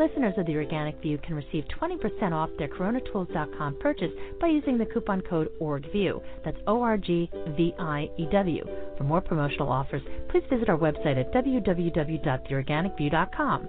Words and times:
Listeners 0.00 0.34
of 0.38 0.46
the 0.46 0.56
Organic 0.56 1.00
View 1.02 1.18
can 1.18 1.34
receive 1.34 1.64
20% 1.78 2.32
off 2.32 2.48
their 2.56 2.68
CoronaTools.com 2.68 3.76
purchase 3.80 4.10
by 4.40 4.46
using 4.46 4.78
the 4.78 4.86
coupon 4.86 5.20
code 5.20 5.50
ORGVIEW. 5.60 6.22
That's 6.42 6.56
O 6.66 6.80
R 6.80 6.96
G 6.96 7.28
V 7.54 7.74
I 7.78 8.08
E 8.16 8.26
W. 8.32 8.64
For 8.96 9.04
more 9.04 9.20
promotional 9.20 9.70
offers, 9.70 10.00
please 10.30 10.44
visit 10.48 10.70
our 10.70 10.78
website 10.78 11.20
at 11.20 11.34
www.theorganicview.com. 11.34 13.68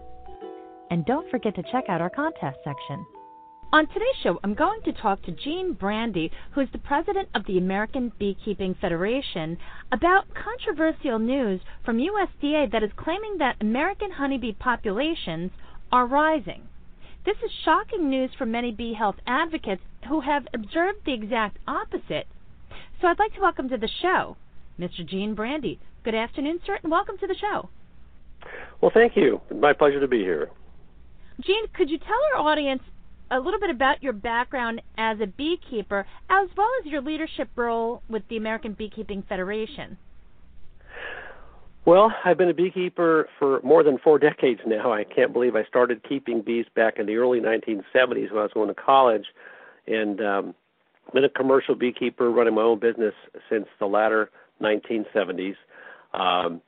And 0.89 1.05
don't 1.05 1.29
forget 1.29 1.53
to 1.55 1.63
check 1.70 1.89
out 1.89 1.99
our 1.99 2.09
contest 2.09 2.59
section. 2.63 3.05
On 3.73 3.87
today's 3.87 4.15
show, 4.23 4.39
I'm 4.43 4.53
going 4.53 4.81
to 4.84 4.91
talk 4.93 5.21
to 5.23 5.31
Gene 5.31 5.75
Brandi, 5.75 6.31
who 6.51 6.61
is 6.61 6.70
the 6.71 6.77
president 6.77 7.27
of 7.35 7.45
the 7.45 7.57
American 7.57 8.13
Beekeeping 8.20 8.75
Federation, 8.79 9.57
about 9.91 10.27
controversial 10.34 11.20
news 11.20 11.59
from 11.84 11.98
USDA 11.98 12.71
that 12.71 12.84
is 12.84 12.91
claiming 12.95 13.37
that 13.39 13.57
American 13.61 14.11
honeybee 14.11 14.53
populations 14.53 15.51
are 15.91 16.07
rising. 16.07 16.63
This 17.25 17.37
is 17.43 17.51
shocking 17.65 18.09
news 18.09 18.31
for 18.37 18.45
many 18.45 18.71
bee 18.71 18.93
health 18.93 19.17
advocates 19.27 19.81
who 20.07 20.21
have 20.21 20.48
observed 20.53 20.99
the 21.05 21.13
exact 21.13 21.57
opposite. 21.67 22.27
So 22.99 23.07
I'd 23.07 23.20
like 23.20 23.33
to 23.35 23.41
welcome 23.41 23.70
to 23.70 23.77
the 23.77 23.89
show 24.01 24.37
Mr. 24.79 25.05
Gene 25.05 25.35
Brandi. 25.35 25.77
Good 26.03 26.15
afternoon, 26.15 26.59
sir, 26.65 26.79
and 26.81 26.91
welcome 26.91 27.17
to 27.20 27.27
the 27.27 27.35
show. 27.35 27.70
Well, 28.79 28.91
thank 28.93 29.15
you. 29.15 29.41
my 29.53 29.73
pleasure 29.73 29.99
to 29.99 30.07
be 30.07 30.20
here. 30.20 30.49
Gene, 31.41 31.67
could 31.75 31.89
you 31.89 31.99
tell 31.99 32.17
our 32.33 32.41
audience 32.41 32.81
a 33.29 33.39
little 33.39 33.59
bit 33.59 33.70
about 33.70 34.01
your 34.01 34.13
background 34.13 34.81
as 34.98 35.20
a 35.21 35.27
beekeeper, 35.27 36.05
as 36.29 36.49
well 36.57 36.70
as 36.79 36.91
your 36.91 37.01
leadership 37.01 37.49
role 37.55 38.01
with 38.09 38.23
the 38.29 38.37
American 38.37 38.73
Beekeeping 38.73 39.23
Federation. 39.27 39.98
Well, 41.84 42.13
I've 42.24 42.37
been 42.37 42.49
a 42.49 42.54
beekeeper 42.54 43.27
for 43.40 43.60
more 43.63 43.84
than 43.84 43.98
four 43.98 44.20
decades 44.20 44.62
now. 44.68 44.93
I 44.93 45.04
can't 45.04 45.34
believe 45.34 45.55
I 45.55 45.63
started 45.63 46.07
keeping 46.07 46.43
bees 46.43 46.68
back 46.76 46.99
in 46.99 47.07
the 47.07 47.15
early 47.15 47.40
1970s 47.40 48.29
when 48.32 48.40
I 48.40 48.43
was 48.43 48.51
going 48.54 48.68
to 48.68 48.76
college, 48.76 49.26
and 49.88 50.21
um, 50.21 50.55
been 51.12 51.23
a 51.23 51.29
commercial 51.29 51.73
beekeeper 51.73 52.29
running 52.29 52.54
my 52.54 52.62
own 52.62 52.79
business 52.79 53.15
since 53.49 53.65
the 53.79 53.88
latter 53.88 54.29
1970s. 54.62 55.55
Um, 56.13 56.62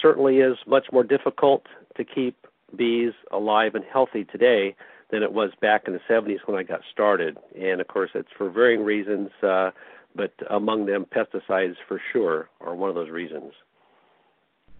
certainly 0.00 0.36
is 0.36 0.56
much 0.68 0.86
more 0.92 1.02
difficult 1.02 1.66
to 1.96 2.04
keep 2.04 2.46
bees 2.76 3.12
alive 3.32 3.74
and 3.74 3.84
healthy 3.92 4.24
today 4.24 4.76
than 5.10 5.24
it 5.24 5.32
was 5.32 5.50
back 5.60 5.88
in 5.88 5.94
the 5.94 6.00
70s 6.08 6.38
when 6.46 6.56
I 6.56 6.62
got 6.62 6.82
started. 6.92 7.36
And 7.60 7.80
of 7.80 7.88
course, 7.88 8.10
it's 8.14 8.28
for 8.38 8.48
varying 8.48 8.84
reasons, 8.84 9.30
uh, 9.42 9.70
but 10.14 10.32
among 10.48 10.86
them, 10.86 11.06
pesticides 11.06 11.74
for 11.88 12.00
sure 12.12 12.48
are 12.60 12.76
one 12.76 12.88
of 12.88 12.94
those 12.94 13.10
reasons. 13.10 13.52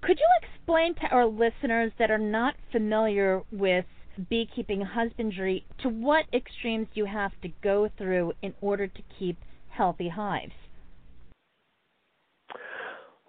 Could 0.02 0.18
you 0.18 0.26
explain 0.42 0.94
to 0.94 1.14
our 1.14 1.26
listeners 1.26 1.92
that 1.98 2.10
are 2.10 2.18
not 2.18 2.54
familiar 2.72 3.42
with 3.52 3.84
beekeeping 4.28 4.80
husbandry 4.80 5.64
to 5.82 5.88
what 5.88 6.24
extremes 6.32 6.88
you 6.94 7.04
have 7.04 7.32
to 7.42 7.48
go 7.62 7.88
through 7.98 8.32
in 8.42 8.54
order 8.60 8.86
to 8.86 9.02
keep 9.18 9.36
healthy 9.68 10.08
hives? 10.08 10.52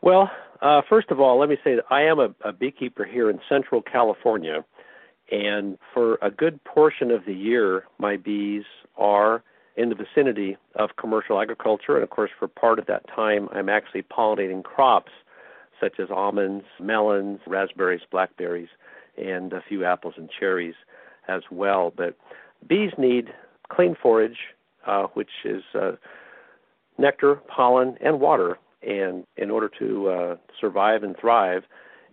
Well, 0.02 0.32
uh, 0.62 0.82
first 0.90 1.12
of 1.12 1.20
all, 1.20 1.40
let 1.40 1.50
me 1.50 1.58
say 1.64 1.76
that 1.76 1.86
I 1.90 2.04
am 2.04 2.20
a, 2.20 2.34
a 2.44 2.52
beekeeper 2.52 3.06
here 3.06 3.30
in 3.30 3.40
Central 3.48 3.82
California, 3.82 4.66
and 5.32 5.78
for 5.94 6.18
a 6.22 6.32
good 6.32 6.64
portion 6.64 7.12
of 7.12 7.26
the 7.26 7.34
year, 7.34 7.86
my 8.00 8.18
bees 8.18 8.64
are 8.98 9.44
in 9.78 9.90
the 9.90 9.96
vicinity 9.96 10.58
of 10.76 10.90
commercial 10.98 11.40
agriculture. 11.40 11.96
And 11.96 12.04
of 12.04 12.10
course, 12.10 12.32
for 12.38 12.48
part 12.48 12.80
of 12.80 12.88
that 12.88 13.06
time, 13.16 13.48
I'm 13.54 13.70
actually 13.70 14.04
pollinating 14.04 14.64
crops 14.64 15.12
such 15.82 16.00
as 16.00 16.10
almonds, 16.10 16.64
melons, 16.80 17.40
raspberries, 17.48 18.02
blackberries, 18.10 18.70
and 19.18 19.52
a 19.52 19.62
few 19.68 19.84
apples 19.84 20.14
and 20.16 20.30
cherries 20.40 20.76
as 21.28 21.42
well. 21.52 21.92
But 21.96 22.16
bees 22.68 22.92
need 22.98 23.34
clean 23.70 23.96
forage, 24.02 24.38
uh, 24.86 25.08
which 25.14 25.32
is 25.44 25.64
uh, 25.74 25.94
nectar, 26.98 27.36
pollen, 27.36 27.98
and 28.00 28.20
water. 28.20 28.58
And 28.82 29.26
in 29.38 29.52
order 29.52 29.70
to 29.80 30.10
uh, 30.10 30.36
survive 30.60 31.04
and 31.04 31.16
thrive, 31.20 31.64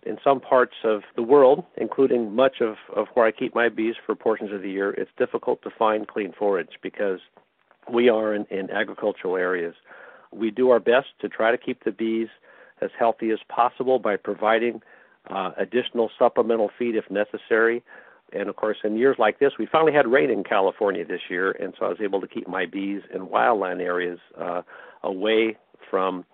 in 0.03 0.17
some 0.23 0.39
parts 0.39 0.75
of 0.83 1.01
the 1.15 1.23
world, 1.23 1.65
including 1.77 2.33
much 2.33 2.61
of, 2.61 2.75
of 2.95 3.07
where 3.13 3.25
I 3.25 3.31
keep 3.31 3.53
my 3.53 3.69
bees 3.69 3.95
for 4.05 4.15
portions 4.15 4.51
of 4.53 4.61
the 4.61 4.69
year, 4.69 4.91
it's 4.91 5.11
difficult 5.17 5.61
to 5.63 5.69
find 5.77 6.07
clean 6.07 6.33
forage 6.37 6.79
because 6.81 7.19
we 7.91 8.09
are 8.09 8.33
in, 8.33 8.45
in 8.49 8.69
agricultural 8.71 9.35
areas. 9.35 9.75
We 10.31 10.51
do 10.51 10.69
our 10.69 10.79
best 10.79 11.07
to 11.21 11.29
try 11.29 11.51
to 11.51 11.57
keep 11.57 11.83
the 11.83 11.91
bees 11.91 12.29
as 12.81 12.89
healthy 12.97 13.31
as 13.31 13.39
possible 13.49 13.99
by 13.99 14.15
providing 14.15 14.81
uh, 15.29 15.51
additional 15.57 16.09
supplemental 16.17 16.69
feed 16.77 16.95
if 16.95 17.09
necessary. 17.09 17.83
And 18.31 18.47
of 18.47 18.55
course, 18.55 18.77
in 18.83 18.95
years 18.97 19.17
like 19.19 19.39
this, 19.39 19.53
we 19.57 19.65
finally 19.65 19.93
had 19.93 20.07
rain 20.07 20.29
in 20.29 20.43
California 20.43 21.03
this 21.05 21.21
year, 21.29 21.51
and 21.51 21.73
so 21.77 21.85
I 21.85 21.89
was 21.89 21.97
able 22.01 22.21
to 22.21 22.27
keep 22.27 22.47
my 22.47 22.65
bees 22.65 23.01
in 23.13 23.27
wildland 23.27 23.81
areas 23.81 24.19
uh, 24.39 24.61
away 25.03 25.57
from 25.89 26.25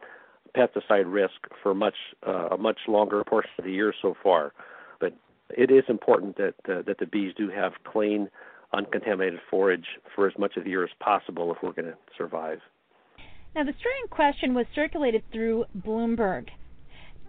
pesticide 0.56 1.06
risk 1.06 1.47
for 1.61 1.73
much 1.73 1.95
uh, 2.28 2.50
a 2.51 2.57
much 2.57 2.79
longer 2.88 3.23
portion 3.23 3.51
of 3.59 3.66
the 3.66 3.72
year 3.72 3.94
so 4.01 4.16
far. 4.22 4.53
But 5.00 5.13
it 5.50 5.72
is 5.72 5.83
important 5.88 6.38
that 6.38 6.56
uh, 6.67 6.81
that 6.83 6.97
the 7.00 7.06
bees 7.06 7.33
do 7.38 7.50
have 7.50 7.73
clean, 7.85 8.29
uncontaminated 8.73 9.39
forage 9.50 9.88
for 10.13 10.27
as 10.27 10.33
much 10.38 10.57
of 10.57 10.66
the 10.66 10.69
year 10.69 10.83
as 10.83 10.91
possible 11.00 11.51
if 11.51 11.57
we're 11.62 11.73
going 11.73 11.91
to 11.91 11.97
survive. 12.17 12.59
Now, 13.55 13.63
the 13.63 13.73
story 13.79 13.95
in 14.03 14.09
question 14.09 14.53
was 14.53 14.66
circulated 14.75 15.23
through 15.31 15.66
Bloomberg. 15.77 16.49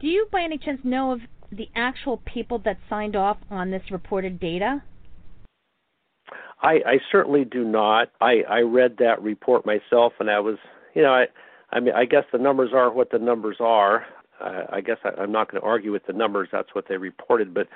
Do 0.01 0.09
you, 0.09 0.27
by 0.33 0.43
any 0.43 0.59
chance, 0.59 0.81
know 0.83 1.13
of 1.13 1.21
the 1.53 1.69
actual 1.77 2.21
people 2.27 2.59
that 2.65 2.79
signed 2.91 3.15
off 3.15 3.37
on 3.49 3.71
this 3.71 3.83
reported 3.93 4.41
data? 4.41 4.83
I, 6.61 6.81
I 6.85 6.99
certainly 7.13 7.45
do 7.45 7.65
not. 7.65 8.09
I, 8.21 8.43
I 8.49 8.61
read 8.61 8.97
that 8.99 9.23
report 9.23 9.65
myself, 9.65 10.15
and 10.19 10.29
I 10.29 10.41
was, 10.41 10.57
you 10.95 11.03
know, 11.03 11.13
I 11.13 11.27
I 11.71 11.81
mean, 11.81 11.95
I 11.95 12.05
guess 12.05 12.25
the 12.33 12.39
numbers 12.39 12.71
are 12.73 12.93
what 12.93 13.11
the 13.11 13.19
numbers 13.19 13.57
are. 13.61 14.07
Uh, 14.41 14.65
I 14.71 14.81
guess 14.81 14.99
I, 15.05 15.11
I'm 15.21 15.33
not 15.33 15.51
going 15.51 15.61
to 15.61 15.67
argue 15.67 15.93
with 15.93 16.07
the 16.07 16.13
numbers. 16.13 16.49
That's 16.53 16.75
what 16.75 16.87
they 16.89 16.97
reported, 16.97 17.55
but 17.55 17.69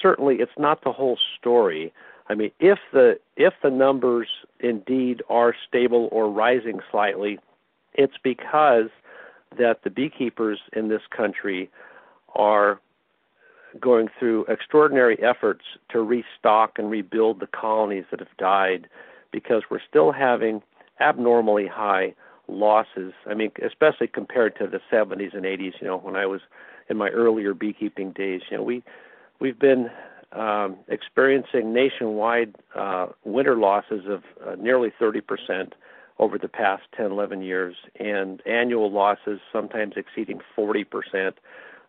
certainly 0.00 0.36
it's 0.36 0.52
not 0.58 0.84
the 0.84 0.92
whole 0.92 1.18
story. 1.38 1.92
I 2.28 2.34
mean, 2.34 2.50
if 2.60 2.78
the 2.92 3.18
if 3.36 3.54
the 3.62 3.70
numbers 3.70 4.28
indeed 4.60 5.22
are 5.28 5.54
stable 5.66 6.08
or 6.12 6.30
rising 6.30 6.80
slightly, 6.90 7.38
it's 7.98 8.16
because 8.22 8.88
that 9.58 9.82
the 9.82 9.90
beekeepers 9.90 10.60
in 10.72 10.88
this 10.88 11.02
country 11.14 11.68
are 12.34 12.80
going 13.78 14.08
through 14.18 14.46
extraordinary 14.46 15.18
efforts 15.22 15.64
to 15.90 16.00
restock 16.00 16.78
and 16.78 16.90
rebuild 16.90 17.40
the 17.40 17.46
colonies 17.48 18.04
that 18.10 18.20
have 18.20 18.34
died 18.38 18.88
because 19.30 19.64
we're 19.70 19.80
still 19.86 20.12
having 20.12 20.62
abnormally 21.00 21.66
high 21.66 22.14
losses. 22.46 23.12
I 23.26 23.34
mean, 23.34 23.50
especially 23.64 24.06
compared 24.06 24.56
to 24.58 24.66
the 24.66 24.80
70s 24.90 25.34
and 25.34 25.44
80s. 25.44 25.72
You 25.80 25.88
know, 25.88 25.98
when 25.98 26.16
I 26.16 26.24
was 26.24 26.40
in 26.88 26.96
my 26.96 27.08
earlier 27.08 27.52
beekeeping 27.52 28.12
days, 28.12 28.42
you 28.50 28.56
know, 28.56 28.62
we 28.62 28.82
we've 29.40 29.58
been 29.58 29.90
um, 30.32 30.76
experiencing 30.88 31.72
nationwide 31.72 32.54
uh, 32.74 33.08
winter 33.24 33.56
losses 33.56 34.04
of 34.08 34.22
uh, 34.46 34.54
nearly 34.54 34.92
30 34.98 35.20
percent 35.20 35.74
over 36.18 36.38
the 36.38 36.48
past 36.48 36.82
10, 36.96 37.12
11 37.12 37.42
years, 37.42 37.76
and 37.98 38.42
annual 38.46 38.90
losses 38.90 39.40
sometimes 39.52 39.94
exceeding 39.96 40.40
40 40.56 40.84
percent. 40.84 41.38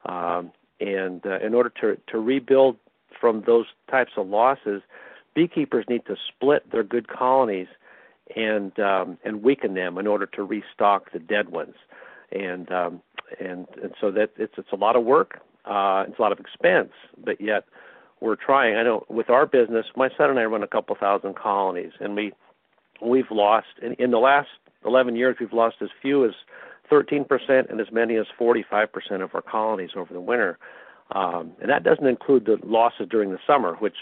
Um, 0.05 0.51
and 0.79 1.25
uh, 1.25 1.39
in 1.39 1.53
order 1.53 1.71
to 1.81 1.97
to 2.07 2.19
rebuild 2.19 2.77
from 3.19 3.43
those 3.45 3.65
types 3.89 4.13
of 4.17 4.27
losses, 4.27 4.81
beekeepers 5.33 5.85
need 5.89 6.05
to 6.05 6.15
split 6.27 6.71
their 6.71 6.83
good 6.83 7.07
colonies 7.07 7.67
and 8.35 8.79
um, 8.79 9.17
and 9.23 9.43
weaken 9.43 9.73
them 9.73 9.97
in 9.97 10.07
order 10.07 10.25
to 10.25 10.43
restock 10.43 11.11
the 11.11 11.19
dead 11.19 11.49
ones, 11.49 11.75
and 12.31 12.71
um, 12.71 13.01
and 13.39 13.67
and 13.81 13.93
so 13.99 14.11
that 14.11 14.31
it's 14.37 14.53
it's 14.57 14.71
a 14.71 14.75
lot 14.75 14.95
of 14.95 15.03
work, 15.03 15.39
uh, 15.65 16.05
it's 16.07 16.19
a 16.19 16.21
lot 16.21 16.31
of 16.31 16.39
expense, 16.39 16.91
but 17.23 17.41
yet 17.41 17.65
we're 18.21 18.35
trying. 18.35 18.75
I 18.75 18.83
know 18.83 19.05
with 19.09 19.29
our 19.29 19.45
business, 19.45 19.85
my 19.95 20.09
son 20.17 20.29
and 20.29 20.39
I 20.39 20.43
run 20.43 20.63
a 20.63 20.67
couple 20.67 20.95
thousand 20.95 21.35
colonies, 21.35 21.91
and 21.99 22.15
we 22.15 22.33
we've 23.01 23.31
lost 23.31 23.67
in, 23.81 23.93
in 23.93 24.11
the 24.11 24.17
last 24.17 24.49
11 24.85 25.15
years 25.15 25.37
we've 25.39 25.53
lost 25.53 25.77
as 25.81 25.89
few 26.01 26.25
as 26.25 26.31
13% 26.91 27.25
and 27.69 27.79
as 27.79 27.87
many 27.91 28.15
as 28.15 28.25
45% 28.39 28.87
of 29.21 29.35
our 29.35 29.41
colonies 29.41 29.91
over 29.95 30.13
the 30.13 30.21
winter. 30.21 30.57
Um, 31.11 31.53
and 31.61 31.69
that 31.69 31.83
doesn't 31.83 32.05
include 32.05 32.45
the 32.45 32.57
losses 32.63 33.07
during 33.09 33.31
the 33.31 33.39
summer, 33.45 33.75
which 33.75 33.95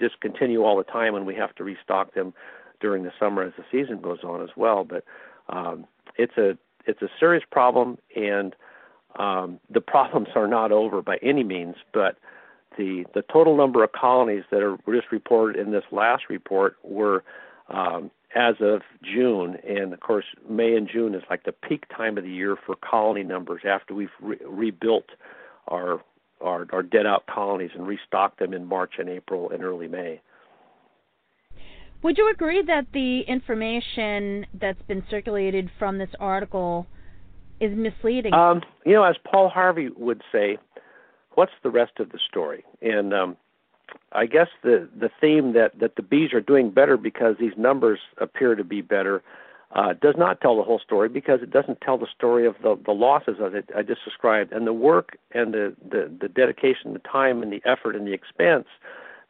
just 0.00 0.20
continue 0.20 0.64
all 0.64 0.76
the 0.76 0.84
time, 0.84 1.14
and 1.14 1.24
we 1.24 1.36
have 1.36 1.54
to 1.56 1.64
restock 1.64 2.14
them 2.14 2.34
during 2.80 3.04
the 3.04 3.12
summer 3.18 3.42
as 3.42 3.52
the 3.56 3.64
season 3.70 4.00
goes 4.00 4.18
on 4.24 4.42
as 4.42 4.50
well. 4.56 4.84
But 4.84 5.04
um, 5.48 5.86
it's 6.16 6.36
a 6.36 6.58
it's 6.84 7.00
a 7.00 7.08
serious 7.20 7.44
problem, 7.50 7.98
and 8.16 8.56
um, 9.16 9.60
the 9.70 9.80
problems 9.86 10.28
are 10.34 10.48
not 10.48 10.72
over 10.72 11.00
by 11.00 11.18
any 11.22 11.44
means. 11.44 11.76
But 11.92 12.18
the 12.76 13.04
the 13.14 13.22
total 13.32 13.56
number 13.56 13.84
of 13.84 13.92
colonies 13.92 14.42
that 14.50 14.62
are 14.62 14.76
just 14.92 15.12
reported 15.12 15.64
in 15.64 15.70
this 15.70 15.84
last 15.92 16.24
report 16.28 16.76
were 16.82 17.22
um, 17.68 18.10
as 18.34 18.54
of 18.60 18.82
June, 19.02 19.56
and 19.66 19.92
of 19.92 20.00
course 20.00 20.24
May 20.48 20.74
and 20.74 20.88
June 20.88 21.14
is 21.14 21.22
like 21.28 21.44
the 21.44 21.52
peak 21.52 21.84
time 21.94 22.16
of 22.18 22.24
the 22.24 22.30
year 22.30 22.56
for 22.66 22.76
colony 22.76 23.22
numbers 23.22 23.62
after 23.66 23.94
we've 23.94 24.08
re- 24.20 24.38
rebuilt 24.46 25.06
our, 25.68 26.02
our 26.40 26.66
our 26.72 26.82
dead 26.82 27.06
out 27.06 27.24
colonies 27.26 27.70
and 27.74 27.86
restocked 27.86 28.38
them 28.38 28.54
in 28.54 28.64
March 28.64 28.94
and 28.98 29.08
April 29.08 29.50
and 29.50 29.62
early 29.62 29.88
May. 29.88 30.20
Would 32.02 32.18
you 32.18 32.30
agree 32.30 32.62
that 32.66 32.86
the 32.92 33.20
information 33.20 34.44
that's 34.60 34.82
been 34.88 35.04
circulated 35.08 35.70
from 35.78 35.98
this 35.98 36.10
article 36.18 36.86
is 37.60 37.70
misleading? 37.76 38.34
Um, 38.34 38.60
you 38.84 38.94
know, 38.94 39.04
as 39.04 39.14
Paul 39.30 39.48
Harvey 39.48 39.88
would 39.96 40.20
say, 40.32 40.58
what's 41.34 41.52
the 41.62 41.70
rest 41.70 41.92
of 42.00 42.10
the 42.10 42.18
story? 42.28 42.64
And 42.80 43.14
um, 43.14 43.36
I 44.14 44.26
guess 44.26 44.48
the 44.62 44.88
the 44.98 45.10
theme 45.20 45.52
that 45.54 45.78
that 45.80 45.96
the 45.96 46.02
bees 46.02 46.32
are 46.32 46.40
doing 46.40 46.70
better 46.70 46.96
because 46.96 47.36
these 47.38 47.56
numbers 47.56 48.00
appear 48.18 48.54
to 48.54 48.64
be 48.64 48.80
better 48.80 49.22
uh, 49.74 49.94
does 49.94 50.14
not 50.18 50.40
tell 50.40 50.56
the 50.56 50.62
whole 50.62 50.78
story 50.78 51.08
because 51.08 51.40
it 51.42 51.50
doesn't 51.50 51.80
tell 51.80 51.96
the 51.98 52.06
story 52.14 52.46
of 52.46 52.56
the 52.62 52.78
the 52.84 52.92
losses 52.92 53.36
it 53.40 53.70
I 53.76 53.82
just 53.82 54.04
described 54.04 54.52
and 54.52 54.66
the 54.66 54.72
work 54.72 55.16
and 55.32 55.54
the 55.54 55.74
the, 55.88 56.10
the 56.20 56.28
dedication, 56.28 56.92
the 56.92 56.98
time 57.00 57.42
and 57.42 57.52
the 57.52 57.62
effort 57.64 57.96
and 57.96 58.06
the 58.06 58.12
expense 58.12 58.66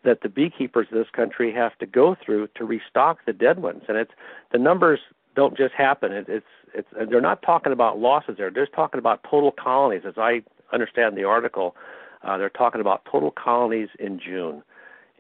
that 0.05 0.23
the 0.23 0.29
beekeepers 0.29 0.89
of 0.91 0.99
this 0.99 1.11
country 1.13 1.53
have 1.53 1.79
to 1.79 1.87
go 1.87 2.17
through 2.25 2.49
to 2.57 2.65
restock 2.65 3.19
the 3.25 3.33
dead 3.33 3.63
ones. 3.63 3.83
And 3.89 3.97
it's 3.97 4.11
the 4.51 4.59
numbers 4.59 4.99
don't 5.37 5.57
just 5.57 5.75
happen. 5.75 6.13
It, 6.13 6.27
it's 6.29 6.47
it's 6.75 6.89
they're 7.11 7.21
not 7.21 7.43
talking 7.43 7.73
about 7.73 7.99
losses 7.99 8.37
there. 8.37 8.51
They're 8.51 8.65
just 8.65 8.75
talking 8.75 8.99
about 8.99 9.25
total 9.29 9.53
colonies, 9.53 10.03
as 10.07 10.15
I 10.17 10.43
understand 10.73 11.17
the 11.17 11.25
article. 11.25 11.77
Uh, 12.23 12.37
they're 12.39 12.51
talking 12.51 12.81
about 12.81 13.05
total 13.11 13.31
colonies 13.31 13.89
in 13.99 14.19
June, 14.19 14.63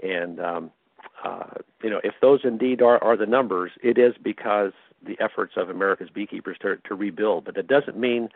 and 0.02 0.40
um, 0.40 0.70
uh, 1.24 1.44
you 1.82 1.90
know 1.90 2.00
if 2.04 2.14
those 2.20 2.40
indeed 2.44 2.82
are, 2.82 3.02
are 3.02 3.16
the 3.16 3.26
numbers, 3.26 3.72
it 3.82 3.98
is 3.98 4.14
because 4.22 4.72
the 5.04 5.16
efforts 5.20 5.54
of 5.56 5.68
America's 5.68 6.10
beekeepers 6.10 6.56
to, 6.62 6.76
to 6.88 6.94
rebuild. 6.94 7.44
But 7.44 7.56
it 7.56 7.66
doesn't 7.66 7.98
mean 7.98 8.28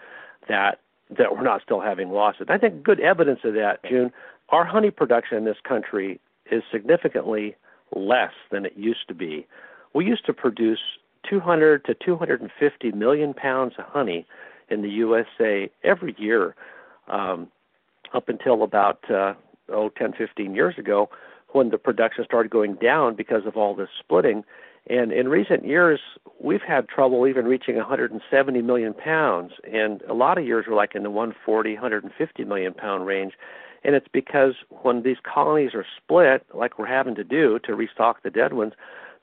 that 0.48 0.80
that 1.16 1.34
we're 1.34 1.42
not 1.42 1.62
still 1.62 1.80
having 1.80 2.10
losses. 2.10 2.46
I 2.48 2.58
think 2.58 2.82
good 2.82 3.00
evidence 3.00 3.40
of 3.44 3.54
that, 3.54 3.78
June. 3.88 4.12
Our 4.48 4.64
honey 4.64 4.90
production 4.90 5.38
in 5.38 5.44
this 5.44 5.56
country 5.66 6.20
is 6.50 6.62
significantly 6.70 7.56
less 7.94 8.32
than 8.50 8.64
it 8.64 8.74
used 8.76 9.08
to 9.08 9.14
be. 9.14 9.46
We 9.94 10.04
used 10.04 10.26
to 10.26 10.32
produce 10.32 10.80
200 11.28 11.84
to 11.84 11.94
250 11.94 12.92
million 12.92 13.34
pounds 13.34 13.74
of 13.78 13.84
honey 13.86 14.26
in 14.68 14.82
the 14.82 14.88
USA 14.90 15.70
every 15.84 16.14
year 16.18 16.54
um, 17.08 17.48
up 18.14 18.28
until 18.28 18.62
about 18.62 19.08
uh, 19.10 19.34
oh 19.68 19.88
10 19.90 20.12
15 20.12 20.54
years 20.54 20.74
ago 20.78 21.08
when 21.52 21.70
the 21.70 21.78
production 21.78 22.24
started 22.24 22.50
going 22.50 22.74
down 22.74 23.14
because 23.14 23.46
of 23.46 23.56
all 23.56 23.74
this 23.74 23.88
splitting. 23.98 24.44
And 24.88 25.12
in 25.12 25.28
recent 25.28 25.66
years 25.66 26.00
we've 26.40 26.62
had 26.62 26.88
trouble 26.88 27.26
even 27.26 27.46
reaching 27.46 27.76
170 27.76 28.62
million 28.62 28.94
pounds. 28.94 29.52
And 29.64 30.02
a 30.02 30.14
lot 30.14 30.38
of 30.38 30.46
years 30.46 30.66
were 30.68 30.76
like 30.76 30.94
in 30.94 31.02
the 31.02 31.10
140 31.10 31.74
150 31.74 32.44
million 32.44 32.74
pound 32.74 33.06
range. 33.06 33.32
And 33.84 33.94
it's 33.94 34.08
because 34.12 34.54
when 34.82 35.02
these 35.02 35.18
colonies 35.22 35.70
are 35.74 35.86
split 35.96 36.44
like 36.54 36.78
we're 36.78 36.86
having 36.86 37.14
to 37.16 37.24
do 37.24 37.58
to 37.64 37.74
restock 37.74 38.22
the 38.22 38.30
dead 38.30 38.52
ones 38.52 38.72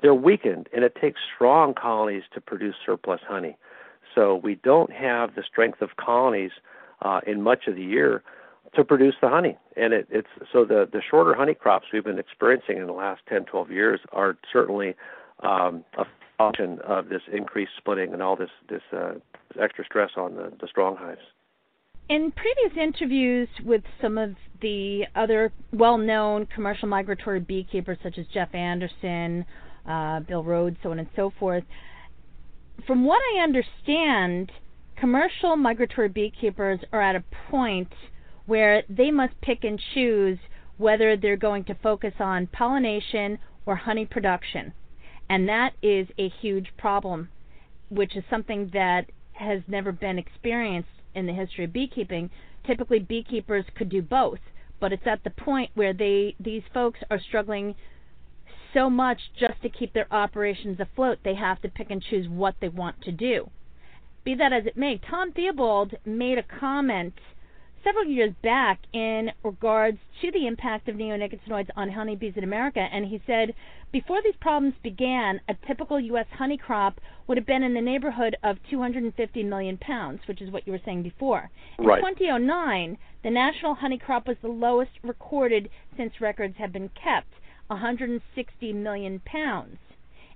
they're 0.04 0.14
weakened, 0.14 0.68
and 0.74 0.84
it 0.84 0.96
takes 1.00 1.22
strong 1.34 1.74
colonies 1.74 2.24
to 2.34 2.42
produce 2.42 2.76
surplus 2.86 3.22
honey. 3.28 3.58
So 4.14 4.36
we 4.36 4.56
don't 4.56 4.92
have 4.92 5.34
the 5.34 5.44
strength 5.50 5.82
of 5.82 5.96
colonies 5.96 6.52
uh, 7.02 7.22
in 7.26 7.42
much 7.42 7.68
of 7.68 7.76
the 7.76 7.84
year 7.84 8.22
to 8.76 8.84
produce 8.84 9.16
the 9.22 9.30
honey. 9.30 9.58
And 9.76 9.94
it, 9.94 10.08
it's 10.10 10.28
so 10.52 10.66
the 10.66 10.88
the 10.92 11.02
shorter 11.10 11.34
honey 11.36 11.54
crops 11.54 11.88
we've 11.94 12.04
been 12.04 12.20
experiencing 12.20 12.78
in 12.78 12.88
the 12.88 12.94
last 12.94 13.22
10, 13.30 13.46
12 13.46 13.72
years 13.72 14.00
are 14.12 14.38
certainly 14.52 14.96
um, 15.42 15.84
a 15.98 16.06
function 16.38 16.80
of 16.86 17.10
this 17.10 17.22
increased 17.32 17.72
splitting 17.78 18.14
and 18.14 18.22
all 18.22 18.36
this 18.36 18.50
this, 18.70 18.82
uh, 18.92 19.14
extra 19.62 19.86
stress 19.86 20.12
on 20.18 20.36
the, 20.36 20.52
the 20.62 20.68
strong 20.68 20.96
hives. 20.96 21.22
In 22.10 22.32
previous 22.32 22.78
interviews 22.78 23.48
with 23.64 23.82
some 24.02 24.18
of 24.18 24.32
the 24.62 25.04
other 25.16 25.54
well-known 25.72 26.48
commercial 26.48 26.88
migratory 26.88 27.40
beekeepers, 27.40 27.98
such 28.04 28.18
as 28.18 28.26
Jeff 28.34 28.54
Anderson 28.54 29.46
uh, 29.88 30.20
Bill 30.22 30.44
Rhodes, 30.44 30.78
so 30.84 30.92
on 30.92 31.00
and 31.00 31.08
so 31.16 31.32
forth. 31.40 31.64
From 32.86 33.06
what 33.06 33.22
I 33.36 33.44
understand, 33.44 34.52
commercial 34.98 35.56
migratory 35.56 36.10
beekeepers 36.10 36.80
are 36.92 37.02
at 37.02 37.16
a 37.16 37.24
point 37.50 37.90
where 38.46 38.84
they 38.90 39.12
must 39.12 39.40
pick 39.42 39.64
and 39.64 39.80
choose 39.94 40.38
whether 40.78 41.16
they're 41.16 41.38
going 41.38 41.64
to 41.64 41.76
focus 41.76 42.14
on 42.20 42.48
pollination 42.48 43.38
or 43.66 43.76
honey 43.76 44.06
production. 44.06 44.74
And 45.30 45.48
that 45.48 45.74
is 45.82 46.08
a 46.18 46.30
huge 46.30 46.74
problem, 46.78 47.30
which 47.90 48.16
is 48.16 48.24
something 48.30 48.72
that 48.74 49.06
has 49.34 49.62
never 49.68 49.92
been 49.92 50.20
experienced 50.20 50.90
in 51.16 51.26
the 51.26 51.34
history 51.34 51.66
of 51.66 51.74
beekeeping. 51.74 52.30
Typically, 52.66 53.00
beekeepers 53.00 53.66
could 53.76 53.90
do 53.90 54.02
both, 54.02 54.40
but 54.80 54.92
it's 54.92 55.08
at 55.08 55.24
the 55.24 55.30
point 55.30 55.72
where 55.74 55.94
they 55.94 56.36
these 56.40 56.64
folks 56.74 57.00
are 57.10 57.20
struggling 57.20 57.76
so 58.74 58.90
much 58.90 59.20
just 59.40 59.62
to 59.62 59.70
keep 59.70 59.94
their 59.94 60.12
operations 60.12 60.80
afloat, 60.80 61.20
they 61.24 61.36
have 61.36 61.62
to 61.62 61.70
pick 61.70 61.92
and 61.92 62.02
choose 62.02 62.28
what 62.28 62.56
they 62.60 62.70
want 62.70 63.02
to 63.04 63.12
do. 63.12 63.50
Be 64.24 64.36
that 64.36 64.54
as 64.54 64.66
it 64.66 64.78
may, 64.78 64.98
Tom 64.98 65.32
Theobald 65.32 65.94
made 66.06 66.38
a 66.38 66.44
comment 66.44 67.14
several 67.84 68.06
years 68.06 68.34
back 68.42 68.80
in 68.94 69.32
regards 69.44 69.98
to 70.22 70.32
the 70.32 70.48
impact 70.48 70.88
of 70.88 70.96
neonicotinoids 70.96 71.70
on 71.76 71.92
honeybees 71.92 72.34
in 72.36 72.44
America, 72.44 72.80
and 72.80 73.06
he 73.06 73.22
said 73.28 73.54
before 73.92 74.22
these 74.24 74.36
problems 74.40 74.74
began, 74.82 75.40
a 75.48 75.56
typical 75.68 76.00
U.S. 76.00 76.26
honey 76.38 76.58
crop 76.58 77.00
would 77.28 77.38
have 77.38 77.46
been 77.46 77.62
in 77.62 77.74
the 77.74 77.82
neighborhood 77.82 78.36
of 78.44 78.58
250 78.70 79.44
million 79.44 79.78
pounds, 79.78 80.22
which 80.28 80.42
is 80.42 80.50
what 80.50 80.66
you 80.66 80.74
were 80.74 80.82
saying 80.84 81.04
before. 81.04 81.50
In 81.78 81.86
right. 81.86 82.00
2009, 82.00 82.98
the 83.24 83.30
national 83.30 83.76
honey 83.76 83.98
crop 83.98 84.28
was 84.28 84.38
the 84.42 84.48
lowest 84.48 84.92
recorded 85.04 85.70
since 85.96 86.20
records 86.20 86.56
have 86.58 86.74
been 86.74 86.90
kept. 86.90 87.34
160 87.68 88.74
million 88.74 89.22
pounds. 89.26 89.78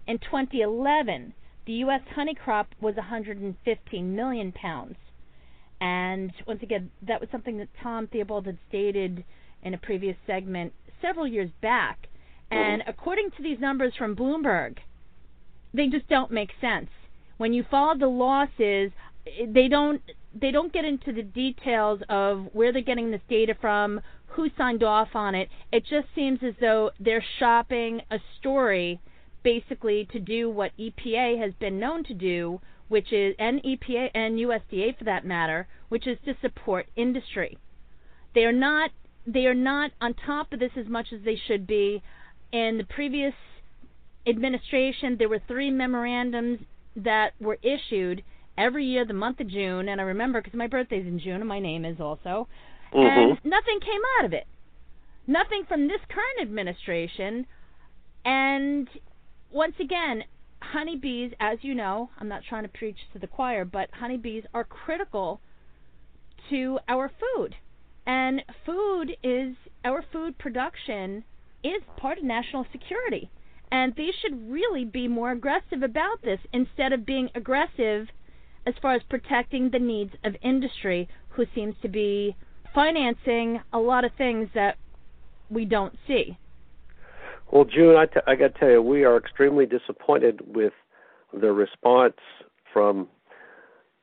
In 0.06 0.20
2011, 0.20 1.34
the 1.66 1.74
U.S. 1.74 2.02
honey 2.16 2.36
crop 2.36 2.68
was 2.80 2.96
115 2.96 4.16
million 4.16 4.52
pounds. 4.52 4.96
And 5.80 6.32
once 6.48 6.64
again, 6.64 6.92
that 7.08 7.20
was 7.20 7.30
something 7.32 7.58
that 7.58 7.70
Tom 7.82 8.08
Theobald 8.08 8.46
had 8.46 8.58
stated 8.68 9.24
in 9.64 9.74
a 9.74 9.78
previous 9.78 10.16
segment 10.26 10.74
several 11.02 11.28
years 11.28 11.52
back. 11.62 12.08
And 12.50 12.84
according 12.88 13.32
to 13.38 13.44
these 13.44 13.60
numbers 13.60 13.94
from 13.98 14.16
Bloomberg, 14.16 14.78
they 15.74 15.88
just 15.88 16.08
don't 16.08 16.32
make 16.32 16.52
sense. 16.62 16.90
When 17.38 17.54
you 17.54 17.64
follow 17.70 17.98
the 17.98 18.08
losses, 18.08 18.92
they 19.48 19.68
don't 19.68 20.02
they 20.40 20.52
don't 20.52 20.72
get 20.72 20.86
into 20.86 21.12
the 21.12 21.24
details 21.24 22.00
of 22.10 22.48
where 22.54 22.72
they're 22.72 22.82
getting 22.82 23.12
this 23.12 23.22
data 23.28 23.56
from, 23.60 24.02
who 24.28 24.50
signed 24.58 24.84
off 24.84 25.10
on 25.16 25.36
it. 25.36 25.50
It 25.72 25.84
just 25.86 26.08
seems 26.14 26.40
as 26.44 26.54
though 26.62 26.92
they're 27.00 27.26
shopping 27.40 28.02
a 28.12 28.20
story 28.40 29.00
basically 29.44 30.08
to 30.12 30.20
do 30.20 30.50
what 30.50 30.72
EPA 30.78 31.40
has 31.40 31.54
been 31.60 31.80
known 31.80 32.04
to 32.04 32.14
do, 32.14 32.60
which 32.88 33.12
is 33.12 33.36
and 33.40 33.62
EPA 33.64 34.10
and 34.14 34.38
USDA 34.38 34.98
for 34.98 35.04
that 35.06 35.26
matter, 35.26 35.68
which 35.90 36.08
is 36.08 36.18
to 36.26 36.36
support 36.42 36.88
industry. 36.96 37.58
They 38.34 38.42
are 38.42 38.52
not 38.52 38.92
they 39.26 39.46
are 39.46 39.54
not 39.54 39.92
on 40.00 40.14
top 40.14 40.54
of 40.54 40.60
this 40.60 40.72
as 40.78 40.88
much 40.88 41.08
as 41.14 41.22
they 41.24 41.36
should 41.48 41.68
be. 41.68 42.02
In 42.52 42.78
the 42.78 42.86
previous 42.86 43.34
administration, 44.26 45.18
there 45.18 45.28
were 45.28 45.42
three 45.48 45.70
memorandums 45.70 46.60
that 46.96 47.32
were 47.40 47.58
issued 47.62 48.24
every 48.58 48.86
year 48.86 49.06
the 49.06 49.14
month 49.14 49.40
of 49.40 49.50
June, 49.50 49.90
and 49.90 50.02
I 50.02 50.06
remember 50.06 50.42
because 50.42 50.58
my 50.58 50.68
birthday's 50.68 51.06
in 51.06 51.20
June 51.20 51.36
and 51.36 51.48
my 51.48 51.60
name 51.60 51.86
is 51.86 52.00
also, 52.00 52.48
mm-hmm. 52.94 53.00
and 53.00 53.38
nothing 53.44 53.80
came 53.82 54.02
out 54.18 54.26
of 54.26 54.34
it. 54.34 54.48
Nothing 55.28 55.64
from 55.68 55.88
this 55.88 56.00
current 56.10 56.42
administration, 56.42 57.46
and 58.24 58.88
once 59.52 59.76
again, 59.80 60.24
honeybees, 60.72 61.32
as 61.40 61.60
you 61.62 61.76
know, 61.76 62.10
I'm 62.20 62.28
not 62.28 62.44
trying 62.48 62.64
to 62.64 62.70
preach 62.70 62.98
to 63.14 63.20
the 63.20 63.28
choir, 63.28 63.66
but 63.66 63.90
honeybees 63.94 64.44
are 64.54 64.64
critical 64.64 65.42
to 66.50 66.80
our 66.88 67.10
food. 67.10 67.56
And 68.06 68.42
food 68.66 69.16
is 69.24 69.56
our 69.84 70.04
food 70.14 70.38
production 70.38 71.24
is 71.64 71.82
part 71.98 72.18
of 72.18 72.24
national 72.24 72.66
security. 72.72 73.30
And 73.72 73.94
they 73.96 74.12
should 74.22 74.50
really 74.50 74.86
be 74.86 75.08
more 75.08 75.32
aggressive 75.32 75.84
about 75.84 76.22
this 76.24 76.40
instead 76.54 76.94
of 76.94 77.06
being 77.06 77.30
aggressive 77.36 78.08
as 78.66 78.74
far 78.82 78.94
as 78.94 79.02
protecting 79.10 79.70
the 79.70 79.80
needs 79.80 80.14
of 80.24 80.36
industry, 80.42 81.10
who 81.30 81.46
seems 81.54 81.76
to 81.82 81.90
be 81.90 82.36
financing 82.74 83.62
a 83.74 83.80
lot 83.80 84.06
of 84.06 84.12
things 84.18 84.50
that 84.54 84.78
we 85.50 85.66
don't 85.66 85.98
see. 86.08 86.38
Well, 87.52 87.66
June, 87.66 87.96
I, 87.96 88.06
t- 88.06 88.20
I 88.28 88.36
got 88.36 88.54
to 88.54 88.60
tell 88.60 88.70
you, 88.70 88.82
we 88.82 89.04
are 89.06 89.18
extremely 89.18 89.66
disappointed 89.66 90.42
with 90.56 90.74
the 91.34 91.52
response 91.52 92.18
from 92.74 93.08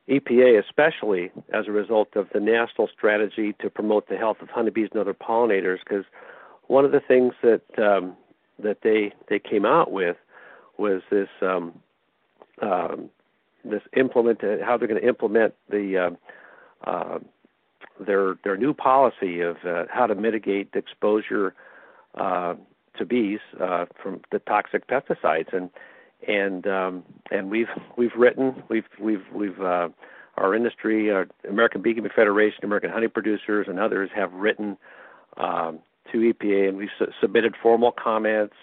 EPA, 0.09 0.59
especially 0.63 1.31
as 1.53 1.67
a 1.67 1.71
result 1.71 2.09
of 2.15 2.27
the 2.33 2.39
national 2.39 2.87
strategy 2.95 3.53
to 3.61 3.69
promote 3.69 4.07
the 4.09 4.17
health 4.17 4.37
of 4.41 4.49
honeybees 4.49 4.89
and 4.91 5.01
other 5.01 5.13
pollinators. 5.13 5.79
Because 5.79 6.05
one 6.67 6.85
of 6.85 6.91
the 6.91 6.99
things 6.99 7.33
that 7.43 7.61
um, 7.77 8.15
that 8.61 8.79
they 8.83 9.13
they 9.29 9.39
came 9.39 9.65
out 9.65 9.91
with 9.91 10.17
was 10.77 11.01
this 11.09 11.29
um, 11.41 11.73
um, 12.61 13.09
this 13.63 13.81
implement 13.95 14.41
how 14.63 14.77
they're 14.77 14.87
going 14.87 15.01
to 15.01 15.07
implement 15.07 15.53
the 15.69 15.97
uh, 16.85 16.89
uh, 16.89 17.19
their 18.05 18.35
their 18.43 18.57
new 18.57 18.73
policy 18.73 19.41
of 19.41 19.57
uh, 19.65 19.85
how 19.89 20.05
to 20.05 20.15
mitigate 20.15 20.69
exposure 20.73 21.55
uh, 22.15 22.53
to 22.97 23.05
bees 23.05 23.39
uh, 23.59 23.85
from 24.01 24.21
the 24.31 24.39
toxic 24.39 24.87
pesticides. 24.87 25.53
And 25.53 25.69
and 26.27 26.67
um, 26.67 27.03
and 27.31 27.51
we've 27.51 27.67
we've 27.97 28.15
written 28.17 28.63
we've 28.69 28.87
we've 28.99 29.25
we've 29.33 29.59
uh, 29.61 29.89
our 30.37 30.55
industry, 30.55 31.11
our 31.11 31.27
American 31.47 31.81
Beekeeping 31.81 32.11
Federation, 32.15 32.63
American 32.63 32.89
Honey 32.91 33.07
Producers, 33.07 33.67
and 33.69 33.79
others 33.79 34.09
have 34.15 34.33
written 34.33 34.77
um, 35.37 35.79
to 36.11 36.17
EPA, 36.33 36.69
and 36.69 36.77
we've 36.77 36.89
su- 36.99 37.11
submitted 37.21 37.55
formal 37.61 37.91
comments 37.91 38.55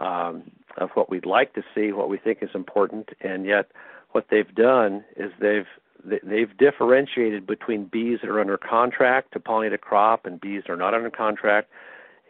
um, 0.00 0.50
of 0.76 0.90
what 0.94 1.10
we'd 1.10 1.26
like 1.26 1.54
to 1.54 1.62
see, 1.74 1.92
what 1.92 2.08
we 2.08 2.18
think 2.18 2.38
is 2.42 2.50
important, 2.54 3.10
and 3.20 3.46
yet 3.46 3.70
what 4.12 4.26
they've 4.30 4.54
done 4.54 5.04
is 5.16 5.30
they've 5.40 5.66
they've 6.04 6.56
differentiated 6.56 7.46
between 7.46 7.84
bees 7.84 8.18
that 8.22 8.30
are 8.30 8.40
under 8.40 8.56
contract 8.56 9.32
to 9.32 9.40
pollinate 9.40 9.74
a 9.74 9.78
crop 9.78 10.26
and 10.26 10.40
bees 10.40 10.62
that 10.66 10.72
are 10.72 10.76
not 10.76 10.94
under 10.94 11.10
contract, 11.10 11.68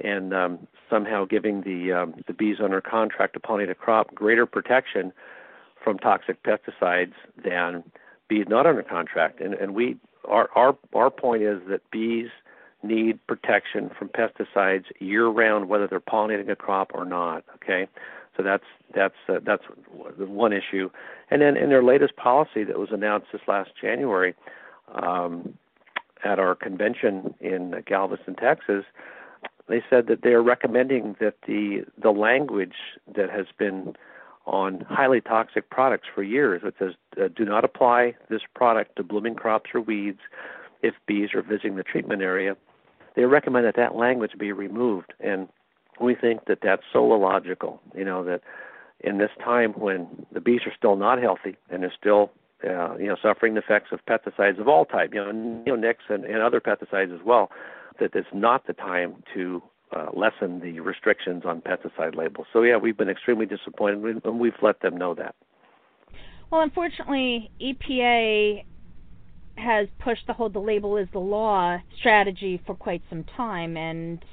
and 0.00 0.34
um, 0.34 0.66
somehow 0.90 1.24
giving 1.24 1.62
the 1.62 1.92
um, 1.92 2.14
the 2.26 2.32
bees 2.32 2.56
under 2.62 2.80
contract 2.80 3.34
to 3.34 3.40
pollinate 3.40 3.70
a 3.70 3.74
crop 3.74 4.14
greater 4.14 4.46
protection 4.46 5.12
from 5.82 5.98
toxic 5.98 6.42
pesticides 6.42 7.14
than 7.42 7.82
bees 8.28 8.46
not 8.48 8.66
under 8.66 8.82
contract. 8.82 9.40
And 9.40 9.54
and 9.54 9.74
we 9.74 9.96
our 10.24 10.48
our 10.54 10.76
our 10.94 11.10
point 11.10 11.42
is 11.42 11.60
that 11.68 11.88
bees 11.90 12.28
need 12.82 13.18
protection 13.26 13.90
from 13.98 14.08
pesticides 14.08 14.84
year 15.00 15.26
round, 15.26 15.68
whether 15.68 15.86
they're 15.86 16.00
pollinating 16.00 16.50
a 16.50 16.56
crop 16.56 16.92
or 16.94 17.04
not. 17.04 17.44
Okay, 17.56 17.88
so 18.36 18.42
that's 18.42 18.64
that's 18.94 19.14
uh, 19.28 19.40
that's 19.44 19.64
one 20.18 20.52
issue. 20.52 20.90
And 21.30 21.42
then 21.42 21.56
in 21.56 21.68
their 21.68 21.82
latest 21.82 22.16
policy 22.16 22.64
that 22.64 22.78
was 22.78 22.90
announced 22.92 23.28
this 23.32 23.42
last 23.46 23.70
January 23.80 24.34
um, 24.94 25.54
at 26.24 26.38
our 26.38 26.54
convention 26.54 27.34
in 27.40 27.82
Galveston, 27.86 28.34
Texas, 28.34 28.84
they 29.68 29.82
said 29.88 30.06
that 30.06 30.22
they 30.22 30.30
are 30.30 30.42
recommending 30.42 31.16
that 31.20 31.34
the 31.46 31.84
the 32.00 32.10
language 32.10 32.76
that 33.14 33.30
has 33.30 33.46
been 33.58 33.94
on 34.46 34.80
highly 34.88 35.20
toxic 35.20 35.68
products 35.68 36.08
for 36.14 36.22
years, 36.22 36.62
which 36.62 36.74
says 36.78 36.94
uh, 37.22 37.28
do 37.34 37.44
not 37.44 37.64
apply 37.64 38.14
this 38.30 38.40
product 38.54 38.96
to 38.96 39.02
blooming 39.02 39.34
crops 39.34 39.70
or 39.74 39.80
weeds 39.80 40.20
if 40.82 40.94
bees 41.06 41.30
are 41.34 41.42
visiting 41.42 41.76
the 41.76 41.82
treatment 41.82 42.22
area. 42.22 42.56
They 43.14 43.24
recommend 43.24 43.66
that 43.66 43.76
that 43.76 43.94
language 43.94 44.32
be 44.38 44.52
removed, 44.52 45.12
and 45.20 45.48
we 46.00 46.14
think 46.14 46.46
that 46.46 46.60
that's 46.62 46.84
so 46.92 47.12
illogical. 47.12 47.80
You 47.94 48.04
know 48.04 48.24
that 48.24 48.40
in 49.00 49.18
this 49.18 49.30
time 49.42 49.72
when 49.72 50.26
the 50.32 50.40
bees 50.40 50.62
are 50.66 50.74
still 50.76 50.96
not 50.96 51.20
healthy 51.20 51.56
and 51.70 51.82
they're 51.82 51.92
still 51.98 52.30
uh, 52.64 52.96
you 52.96 53.06
know 53.06 53.16
suffering 53.22 53.54
the 53.54 53.60
effects 53.60 53.90
of 53.92 54.00
pesticides 54.06 54.58
of 54.58 54.66
all 54.66 54.84
type, 54.84 55.12
you 55.12 55.22
know 55.22 55.30
neonics 55.30 56.08
and, 56.08 56.24
and 56.24 56.42
other 56.42 56.60
pesticides 56.60 57.14
as 57.14 57.24
well, 57.24 57.50
that 58.00 58.14
it's 58.14 58.28
not 58.32 58.66
the 58.66 58.72
time 58.72 59.22
to 59.34 59.62
uh, 59.94 60.06
lessen 60.14 60.60
the 60.60 60.80
restrictions 60.80 61.44
on 61.46 61.60
pesticide 61.60 62.14
labels. 62.14 62.46
So 62.52 62.62
yeah, 62.62 62.76
we've 62.76 62.96
been 62.96 63.08
extremely 63.08 63.46
disappointed, 63.46 64.20
and 64.24 64.38
we've 64.38 64.52
let 64.62 64.80
them 64.80 64.96
know 64.96 65.14
that. 65.14 65.34
Well, 66.50 66.62
unfortunately, 66.62 67.50
EPA 67.60 68.64
has 69.56 69.88
pushed 69.98 70.26
the 70.26 70.32
whole 70.32 70.48
"the 70.48 70.58
label 70.58 70.96
is 70.96 71.08
the 71.12 71.18
law" 71.18 71.78
strategy 71.98 72.60
for 72.66 72.74
quite 72.74 73.02
some 73.08 73.24
time, 73.36 73.76
and 73.76 74.24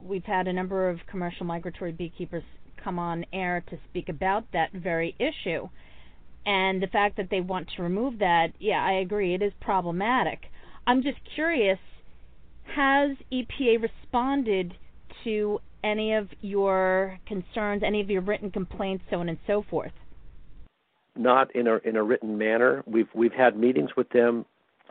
we've 0.00 0.24
had 0.24 0.48
a 0.48 0.52
number 0.52 0.88
of 0.88 0.98
commercial 1.10 1.46
migratory 1.46 1.92
beekeepers 1.92 2.44
come 2.82 2.98
on 2.98 3.24
air 3.32 3.64
to 3.70 3.78
speak 3.88 4.08
about 4.08 4.44
that 4.52 4.72
very 4.72 5.14
issue. 5.18 5.68
And 6.46 6.82
the 6.82 6.88
fact 6.88 7.16
that 7.16 7.30
they 7.30 7.40
want 7.40 7.70
to 7.76 7.82
remove 7.82 8.18
that, 8.18 8.48
yeah, 8.58 8.84
I 8.84 8.92
agree, 8.94 9.34
it 9.34 9.40
is 9.40 9.52
problematic. 9.60 10.40
I'm 10.86 11.02
just 11.02 11.18
curious 11.34 11.78
has 12.66 13.16
EPA 13.32 13.82
responded 13.82 14.74
to 15.24 15.60
any 15.82 16.14
of 16.14 16.28
your 16.40 17.18
concerns, 17.26 17.82
any 17.84 18.00
of 18.00 18.10
your 18.10 18.22
written 18.22 18.50
complaints, 18.50 19.04
so 19.10 19.16
on 19.16 19.28
and 19.28 19.38
so 19.46 19.64
forth? 19.68 19.92
Not 21.16 21.54
in 21.54 21.68
a 21.68 21.76
in 21.84 21.96
a 21.96 22.02
written 22.02 22.38
manner. 22.38 22.82
We've 22.86 23.08
we've 23.14 23.32
had 23.32 23.56
meetings 23.56 23.90
with 23.96 24.08
them, 24.10 24.44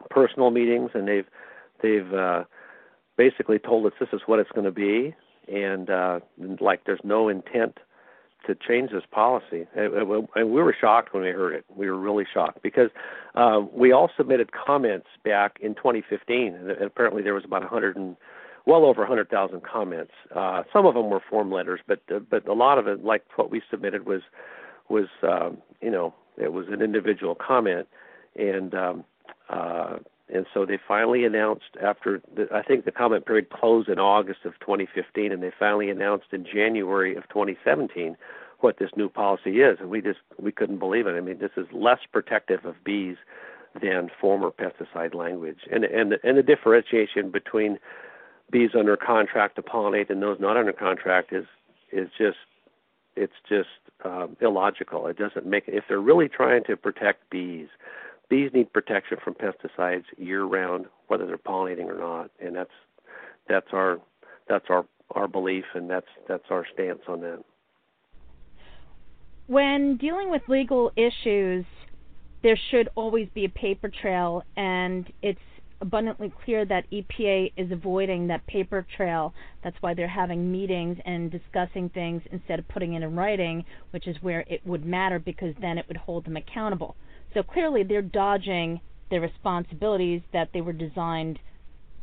personal 0.10 0.52
meetings, 0.52 0.92
and 0.94 1.08
they've 1.08 1.28
they've 1.82 2.14
uh, 2.14 2.44
basically 3.18 3.60
told 3.60 3.86
us 3.86 3.92
this 4.00 4.10
is 4.14 4.22
what 4.26 4.40
it's 4.40 4.52
going 4.52 4.66
to 4.66 4.72
be, 4.72 5.14
and 5.54 5.90
uh, 5.90 6.20
like 6.62 6.86
there's 6.86 7.02
no 7.04 7.28
intent 7.28 7.78
to 8.48 8.56
change 8.56 8.92
this 8.92 9.04
policy. 9.12 9.68
And, 9.76 10.08
we 10.36 10.44
were 10.44 10.76
shocked 10.80 11.14
when 11.14 11.24
we 11.24 11.30
heard 11.30 11.54
it. 11.54 11.66
We 11.74 11.90
were 11.90 11.98
really 11.98 12.26
shocked 12.32 12.62
because 12.62 12.90
uh, 13.36 13.62
we 13.72 13.92
all 13.92 14.10
submitted 14.16 14.52
comments 14.52 15.08
back 15.24 15.58
in 15.62 15.76
2015, 15.76 16.54
and 16.54 16.72
apparently 16.72 17.22
there 17.24 17.34
was 17.34 17.46
about 17.46 17.62
100 17.62 17.96
and 17.96 18.16
well 18.66 18.86
over 18.86 19.02
100,000 19.02 19.62
comments. 19.64 20.12
Uh, 20.34 20.64
some 20.72 20.86
of 20.86 20.94
them 20.94 21.10
were 21.10 21.22
form 21.30 21.52
letters, 21.52 21.82
but 21.88 22.02
uh, 22.14 22.20
but 22.20 22.48
a 22.48 22.54
lot 22.54 22.78
of 22.78 22.88
it, 22.88 23.04
like 23.04 23.24
what 23.36 23.50
we 23.52 23.62
submitted, 23.70 24.06
was 24.06 24.22
was 24.90 25.08
um, 25.24 25.58
you 25.82 25.92
know 25.92 26.14
it 26.38 26.54
was 26.54 26.68
an 26.70 26.82
individual 26.82 27.36
comment, 27.36 27.88
and 28.36 28.74
um, 28.74 29.04
uh, 29.50 29.98
and 30.34 30.46
so 30.54 30.66
they 30.66 30.80
finally 30.88 31.26
announced 31.26 31.78
after 31.82 32.22
the, 32.36 32.48
I 32.54 32.64
think 32.64 32.86
the 32.86 32.92
comment 32.92 33.26
period 33.26 33.50
closed 33.50 33.88
in 33.88 34.00
August 34.00 34.40
of 34.46 34.60
2015, 34.60 35.32
and 35.32 35.44
they 35.44 35.52
finally 35.58 35.90
announced 35.90 36.28
in 36.32 36.46
January 36.46 37.16
of 37.16 37.28
2017 37.30 38.18
what 38.60 38.80
this 38.80 38.90
new 38.96 39.10
policy 39.10 39.62
is, 39.62 39.78
and 39.80 39.90
we 39.90 40.02
just 40.02 40.20
we 40.40 40.52
couldn't 40.52 40.80
believe 40.80 41.06
it. 41.06 41.16
I 41.16 41.22
mean, 41.22 41.40
this 41.40 41.52
is 41.58 41.68
less 41.72 42.00
protective 42.12 42.66
of 42.66 42.76
bees 42.84 43.18
than 43.82 44.10
former 44.20 44.52
pesticide 44.52 45.14
language, 45.14 45.60
and 45.72 45.84
and 45.84 46.16
and 46.24 46.38
the 46.38 46.44
differentiation 46.44 47.30
between 47.30 47.78
bees 48.52 48.72
under 48.78 48.96
contract 48.98 49.56
to 49.56 49.62
pollinate 49.62 50.10
and 50.10 50.22
those 50.22 50.40
not 50.40 50.58
under 50.58 50.74
contract 50.74 51.34
is 51.34 51.46
is 51.92 52.10
just 52.18 52.38
it's 53.16 53.34
just 53.48 53.70
um, 54.06 54.36
illogical. 54.42 55.08
It 55.08 55.18
doesn't 55.18 55.46
make 55.46 55.66
if 55.68 55.84
they're 55.88 56.00
really 56.00 56.30
trying 56.30 56.64
to 56.66 56.76
protect 56.76 57.30
bees 57.30 57.68
bees 58.34 58.50
need 58.52 58.74
protection 58.74 59.18
from 59.24 59.36
pesticides 59.36 60.06
year 60.18 60.44
round, 60.44 60.88
whether 61.08 61.28
they're 61.28 61.38
pollinating 61.38 61.86
or 61.86 62.00
not, 62.00 62.32
and 62.44 62.56
that's 62.56 62.72
that's 63.48 63.68
our 63.72 64.00
that's 64.50 64.66
our 64.70 64.86
our 65.12 65.28
belief, 65.28 65.66
and 65.76 65.88
that's 65.88 66.08
that's 66.28 66.46
our 66.50 66.66
stance 66.74 67.02
on 67.08 67.22
that. 67.22 67.44
When 69.46 69.98
dealing 69.98 70.32
with 70.32 70.42
legal 70.48 70.92
issues, 70.96 71.64
there 72.42 72.58
should 72.72 72.90
always 72.96 73.28
be 73.36 73.46
a 73.46 73.50
paper 73.50 73.92
trail, 74.02 74.42
and 74.58 75.12
it's 75.22 75.40
abundantly 75.82 76.34
clear 76.44 76.66
that 76.66 76.90
EPA 76.92 77.52
is 77.56 77.72
avoiding 77.72 78.26
that 78.28 78.44
paper 78.48 78.84
trail. 78.98 79.32
That's 79.64 79.76
why 79.82 79.94
they're 79.94 80.08
having 80.08 80.52
meetings 80.52 80.98
and 81.06 81.30
discussing 81.30 81.90
things 81.90 82.24
instead 82.32 82.58
of 82.58 82.68
putting 82.70 82.94
it 82.94 83.04
in 83.04 83.16
writing, 83.16 83.64
which 83.92 84.08
is 84.08 84.16
where 84.22 84.44
it 84.48 84.66
would 84.66 84.86
matter 84.86 85.20
because 85.20 85.54
then 85.62 85.78
it 85.78 85.86
would 85.88 85.98
hold 85.98 86.26
them 86.26 86.38
accountable. 86.38 86.96
So 87.34 87.44
clearly 87.44 87.84
they're 87.84 88.02
dodging 88.02 88.82
their 89.10 89.22
responsibilities 89.22 90.22
that 90.32 90.50
they 90.54 90.62
were 90.62 90.74
designed 90.74 91.40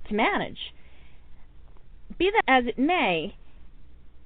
to 0.09 0.15
manage. 0.15 0.59
Be 2.19 2.31
that 2.33 2.43
as 2.49 2.65
it 2.67 2.79
may, 2.79 3.35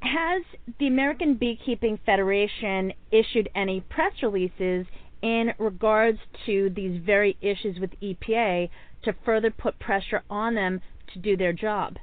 has 0.01 0.43
the 0.79 0.87
American 0.87 1.35
Beekeeping 1.35 1.99
Federation 2.05 2.93
issued 3.11 3.49
any 3.55 3.81
press 3.81 4.13
releases 4.23 4.87
in 5.23 5.53
regards 5.59 6.19
to 6.47 6.71
these 6.75 7.01
very 7.05 7.37
issues 7.41 7.79
with 7.81 7.91
EPA 8.03 8.69
to 9.05 9.15
further 9.25 9.51
put 9.51 9.79
pressure 9.79 10.23
on 10.29 10.55
them 10.55 10.81
to 11.13 11.19
do 11.19 11.37
their 11.37 11.53
job? 11.53 11.97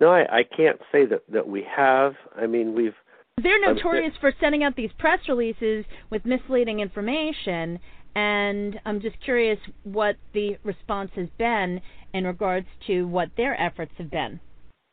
No, 0.00 0.10
I, 0.10 0.20
I 0.20 0.42
can't 0.56 0.78
say 0.92 1.06
that, 1.06 1.22
that 1.32 1.48
we 1.48 1.64
have. 1.76 2.14
I 2.40 2.46
mean, 2.46 2.74
we've. 2.74 2.94
They're 3.42 3.60
notorious 3.60 4.14
for 4.20 4.32
sending 4.40 4.64
out 4.64 4.76
these 4.76 4.90
press 4.98 5.20
releases 5.28 5.84
with 6.10 6.24
misleading 6.24 6.80
information, 6.80 7.78
and 8.14 8.80
I'm 8.84 9.00
just 9.00 9.20
curious 9.20 9.58
what 9.84 10.16
the 10.32 10.56
response 10.64 11.10
has 11.16 11.28
been 11.38 11.80
in 12.12 12.24
regards 12.24 12.66
to 12.86 13.06
what 13.06 13.28
their 13.36 13.60
efforts 13.60 13.92
have 13.98 14.10
been. 14.10 14.40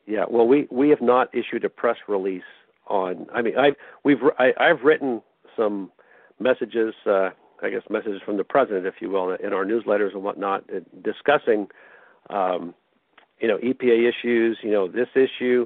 Yeah, 0.06 0.26
well, 0.30 0.48
we 0.48 0.68
we 0.72 0.90
have 0.90 1.02
not 1.02 1.34
issued 1.34 1.66
a 1.66 1.70
press 1.70 1.98
release 2.08 2.44
on. 2.88 3.28
I 3.34 3.42
mean, 3.42 3.58
I've 3.58 3.76
we've 4.04 4.20
I, 4.38 4.52
I've 4.60 4.84
written 4.84 5.22
some 5.56 5.92
messages, 6.40 6.94
uh, 7.08 7.30
I 7.64 7.70
guess 7.70 7.82
messages 7.90 8.22
from 8.24 8.38
the 8.38 8.44
president, 8.44 8.86
if 8.86 8.96
you 9.00 9.10
will, 9.10 9.34
in 9.34 9.54
our 9.54 9.66
newsletters 9.66 10.14
and 10.14 10.24
whatnot, 10.24 10.64
uh, 10.70 10.80
discussing 11.04 11.68
um, 12.30 12.76
you 13.40 13.48
know 13.48 13.58
EPA 13.58 14.10
issues, 14.10 14.60
you 14.62 14.72
know 14.72 14.88
this 14.88 15.10
issue, 15.16 15.66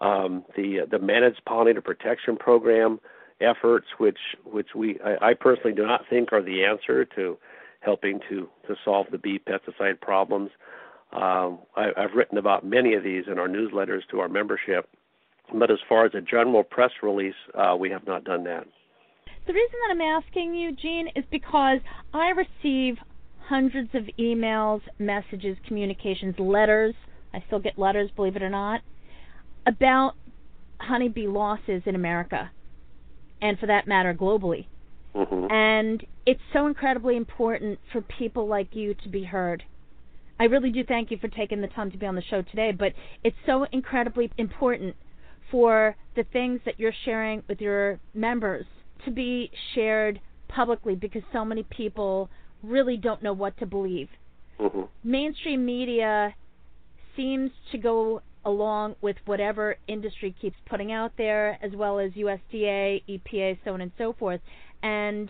um, 0.00 0.44
the 0.56 0.80
the 0.90 0.98
managed 0.98 1.42
pollinator 1.48 1.84
protection 1.84 2.36
program 2.36 2.98
efforts, 3.40 3.86
which 3.98 4.18
which 4.44 4.68
we 4.74 4.98
I, 5.04 5.30
I 5.30 5.34
personally 5.34 5.74
do 5.74 5.86
not 5.86 6.02
think 6.08 6.32
are 6.32 6.42
the 6.42 6.64
answer 6.64 7.04
to 7.16 7.38
helping 7.80 8.20
to 8.28 8.48
to 8.66 8.74
solve 8.84 9.06
the 9.10 9.18
bee 9.18 9.38
pesticide 9.38 10.00
problems. 10.00 10.50
Um, 11.12 11.60
I, 11.76 11.90
I've 11.96 12.14
written 12.14 12.38
about 12.38 12.64
many 12.64 12.94
of 12.94 13.04
these 13.04 13.24
in 13.30 13.38
our 13.38 13.48
newsletters 13.48 14.00
to 14.10 14.20
our 14.20 14.28
membership, 14.28 14.88
but 15.54 15.70
as 15.70 15.78
far 15.88 16.04
as 16.04 16.12
a 16.14 16.20
general 16.20 16.64
press 16.64 16.90
release, 17.02 17.34
uh, 17.54 17.76
we 17.78 17.90
have 17.90 18.06
not 18.06 18.24
done 18.24 18.44
that. 18.44 18.66
The 19.46 19.52
reason 19.52 19.76
that 19.86 19.92
I'm 19.92 20.00
asking 20.00 20.54
you, 20.54 20.72
Gene, 20.72 21.08
is 21.14 21.24
because 21.30 21.78
I 22.12 22.30
receive 22.30 22.96
hundreds 23.38 23.94
of 23.94 24.02
emails, 24.18 24.80
messages, 24.98 25.56
communications, 25.68 26.34
letters. 26.38 26.94
I 27.32 27.42
still 27.46 27.60
get 27.60 27.78
letters, 27.78 28.10
believe 28.16 28.34
it 28.34 28.42
or 28.42 28.50
not, 28.50 28.80
about 29.66 30.14
honeybee 30.80 31.28
losses 31.28 31.82
in 31.86 31.94
America, 31.94 32.50
and 33.40 33.58
for 33.58 33.66
that 33.66 33.86
matter, 33.86 34.14
globally. 34.14 34.66
Mm-hmm. 35.14 35.50
And 35.50 36.06
it's 36.26 36.40
so 36.52 36.66
incredibly 36.66 37.16
important 37.16 37.78
for 37.92 38.00
people 38.00 38.46
like 38.46 38.74
you 38.74 38.94
to 39.02 39.08
be 39.08 39.24
heard. 39.24 39.62
I 40.38 40.44
really 40.44 40.70
do 40.70 40.84
thank 40.84 41.10
you 41.10 41.16
for 41.18 41.28
taking 41.28 41.62
the 41.62 41.68
time 41.68 41.90
to 41.92 41.96
be 41.96 42.06
on 42.06 42.14
the 42.14 42.22
show 42.22 42.42
today, 42.42 42.72
but 42.72 42.92
it's 43.24 43.36
so 43.46 43.66
incredibly 43.72 44.30
important 44.36 44.94
for 45.50 45.96
the 46.14 46.24
things 46.32 46.60
that 46.66 46.78
you're 46.78 46.92
sharing 47.04 47.42
with 47.48 47.60
your 47.60 47.98
members 48.12 48.66
to 49.04 49.10
be 49.10 49.50
shared 49.74 50.20
publicly 50.48 50.94
because 50.94 51.22
so 51.32 51.44
many 51.44 51.62
people 51.62 52.28
really 52.62 52.96
don't 52.96 53.22
know 53.22 53.32
what 53.32 53.56
to 53.58 53.66
believe. 53.66 54.08
Mm-hmm. 54.60 54.82
Mainstream 55.04 55.64
media 55.64 56.34
seems 57.16 57.50
to 57.72 57.78
go 57.78 58.20
along 58.46 58.94
with 59.02 59.16
whatever 59.26 59.76
industry 59.88 60.34
keeps 60.40 60.56
putting 60.70 60.92
out 60.92 61.12
there, 61.18 61.58
as 61.60 61.72
well 61.74 61.98
as 61.98 62.12
USDA, 62.12 63.02
EPA, 63.08 63.58
so 63.64 63.74
on 63.74 63.80
and 63.80 63.90
so 63.98 64.14
forth. 64.14 64.40
And 64.82 65.28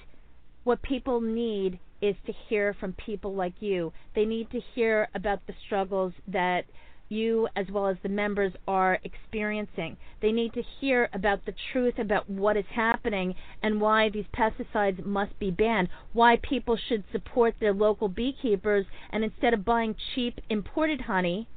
what 0.65 0.83
people 0.83 1.21
need 1.23 1.81
is 2.03 2.15
to 2.27 2.33
hear 2.49 2.75
from 2.79 2.93
people 2.93 3.35
like 3.35 3.55
you. 3.61 3.91
They 4.15 4.27
need 4.27 4.51
to 4.51 4.61
hear 4.75 5.09
about 5.15 5.41
the 5.47 5.55
struggles 5.65 6.13
that 6.29 6.67
you 7.09 7.49
as 7.57 7.67
well 7.71 7.87
as 7.87 7.97
the 8.03 8.09
members 8.09 8.53
are 8.69 8.99
experiencing. 9.03 9.97
They 10.21 10.33
need 10.33 10.53
to 10.55 10.63
hear 10.81 11.09
about 11.15 11.47
the 11.47 11.55
truth 11.73 11.99
about 11.99 12.29
what 12.29 12.57
is 12.57 12.65
happening 12.75 13.35
and 13.63 13.81
why 13.81 14.11
these 14.11 14.27
pesticides 14.37 15.07
must 15.07 15.39
be 15.39 15.51
banned, 15.51 15.89
why 16.13 16.37
people 16.43 16.77
should 16.77 17.05
support 17.13 17.55
their 17.61 17.73
local 17.73 18.09
beekeepers 18.09 18.87
and 19.11 19.25
instead 19.25 19.55
of 19.55 19.65
buying 19.65 19.95
cheap 20.15 20.41
imported 20.51 21.03
honey, 21.03 21.49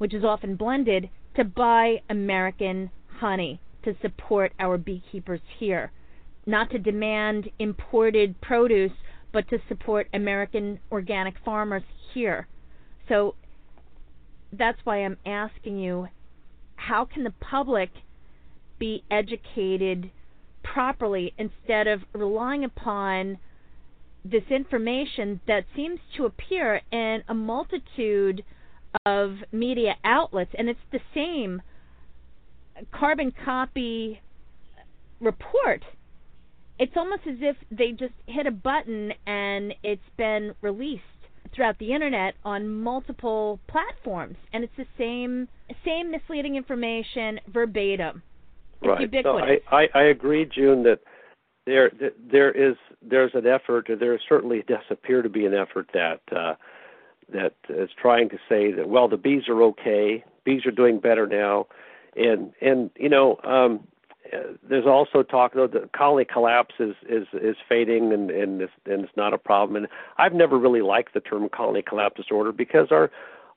which 0.00 0.14
is 0.14 0.24
often 0.24 0.56
blended, 0.56 1.10
to 1.36 1.44
buy 1.44 2.00
American 2.08 2.90
honey 3.18 3.60
to 3.84 3.94
support 4.00 4.50
our 4.58 4.78
beekeepers 4.78 5.42
here. 5.58 5.92
Not 6.46 6.70
to 6.70 6.78
demand 6.78 7.50
imported 7.58 8.40
produce, 8.40 8.92
but 9.30 9.46
to 9.50 9.58
support 9.68 10.08
American 10.14 10.80
organic 10.90 11.34
farmers 11.44 11.82
here. 12.14 12.48
So 13.10 13.34
that's 14.50 14.78
why 14.84 15.04
I'm 15.04 15.18
asking 15.26 15.78
you 15.78 16.08
how 16.76 17.04
can 17.04 17.24
the 17.24 17.34
public 17.38 17.90
be 18.78 19.04
educated 19.10 20.10
properly 20.62 21.34
instead 21.36 21.86
of 21.86 22.00
relying 22.14 22.64
upon 22.64 23.36
this 24.24 24.44
information 24.48 25.42
that 25.46 25.66
seems 25.76 26.00
to 26.16 26.24
appear 26.24 26.80
in 26.90 27.22
a 27.28 27.34
multitude 27.34 28.42
of 29.06 29.36
media 29.52 29.94
outlets 30.04 30.50
and 30.58 30.68
it's 30.68 30.80
the 30.92 31.00
same 31.14 31.62
carbon 32.92 33.32
copy 33.44 34.20
report 35.20 35.82
it's 36.78 36.92
almost 36.96 37.22
as 37.28 37.36
if 37.40 37.56
they 37.70 37.90
just 37.90 38.14
hit 38.26 38.46
a 38.46 38.50
button 38.50 39.12
and 39.26 39.74
it's 39.82 40.00
been 40.16 40.54
released 40.62 41.04
throughout 41.54 41.78
the 41.78 41.92
internet 41.92 42.34
on 42.44 42.68
multiple 42.68 43.60
platforms, 43.68 44.36
and 44.52 44.64
it's 44.64 44.72
the 44.76 44.86
same 44.98 45.48
same 45.84 46.10
misleading 46.10 46.56
information 46.56 47.40
verbatim. 47.52 48.22
It's 48.80 48.88
right. 48.88 49.00
ubiquitous. 49.00 49.60
I, 49.70 49.76
I 49.76 49.88
I 49.94 50.02
agree, 50.04 50.48
June, 50.52 50.82
that 50.84 51.00
there 51.66 51.90
there 52.30 52.50
is 52.50 52.76
there's 53.02 53.32
an 53.34 53.46
effort, 53.46 53.88
there 53.98 54.18
certainly 54.28 54.62
does 54.66 54.84
appear 54.90 55.22
to 55.22 55.28
be 55.28 55.46
an 55.46 55.54
effort 55.54 55.90
that 55.92 56.20
uh, 56.34 56.54
that 57.32 57.54
is 57.68 57.90
trying 58.00 58.28
to 58.30 58.38
say 58.48 58.72
that 58.72 58.88
well 58.88 59.08
the 59.08 59.16
bees 59.16 59.48
are 59.48 59.62
okay, 59.62 60.24
bees 60.44 60.64
are 60.66 60.70
doing 60.70 61.00
better 61.00 61.26
now, 61.26 61.66
and 62.16 62.52
and 62.60 62.90
you 62.96 63.08
know 63.08 63.38
um, 63.44 63.80
there's 64.68 64.86
also 64.86 65.22
talk 65.22 65.54
though 65.54 65.66
the 65.66 65.88
colony 65.96 66.24
collapse 66.24 66.74
is 66.78 66.94
is 67.08 67.26
is 67.32 67.56
fading 67.68 68.12
and 68.12 68.30
and 68.30 68.62
it's, 68.62 68.72
and 68.86 69.04
it's 69.04 69.16
not 69.16 69.34
a 69.34 69.38
problem. 69.38 69.76
And 69.76 69.88
I've 70.18 70.34
never 70.34 70.58
really 70.58 70.82
liked 70.82 71.14
the 71.14 71.20
term 71.20 71.48
colony 71.48 71.82
collapse 71.82 72.16
disorder 72.16 72.52
because 72.52 72.88
our 72.90 73.10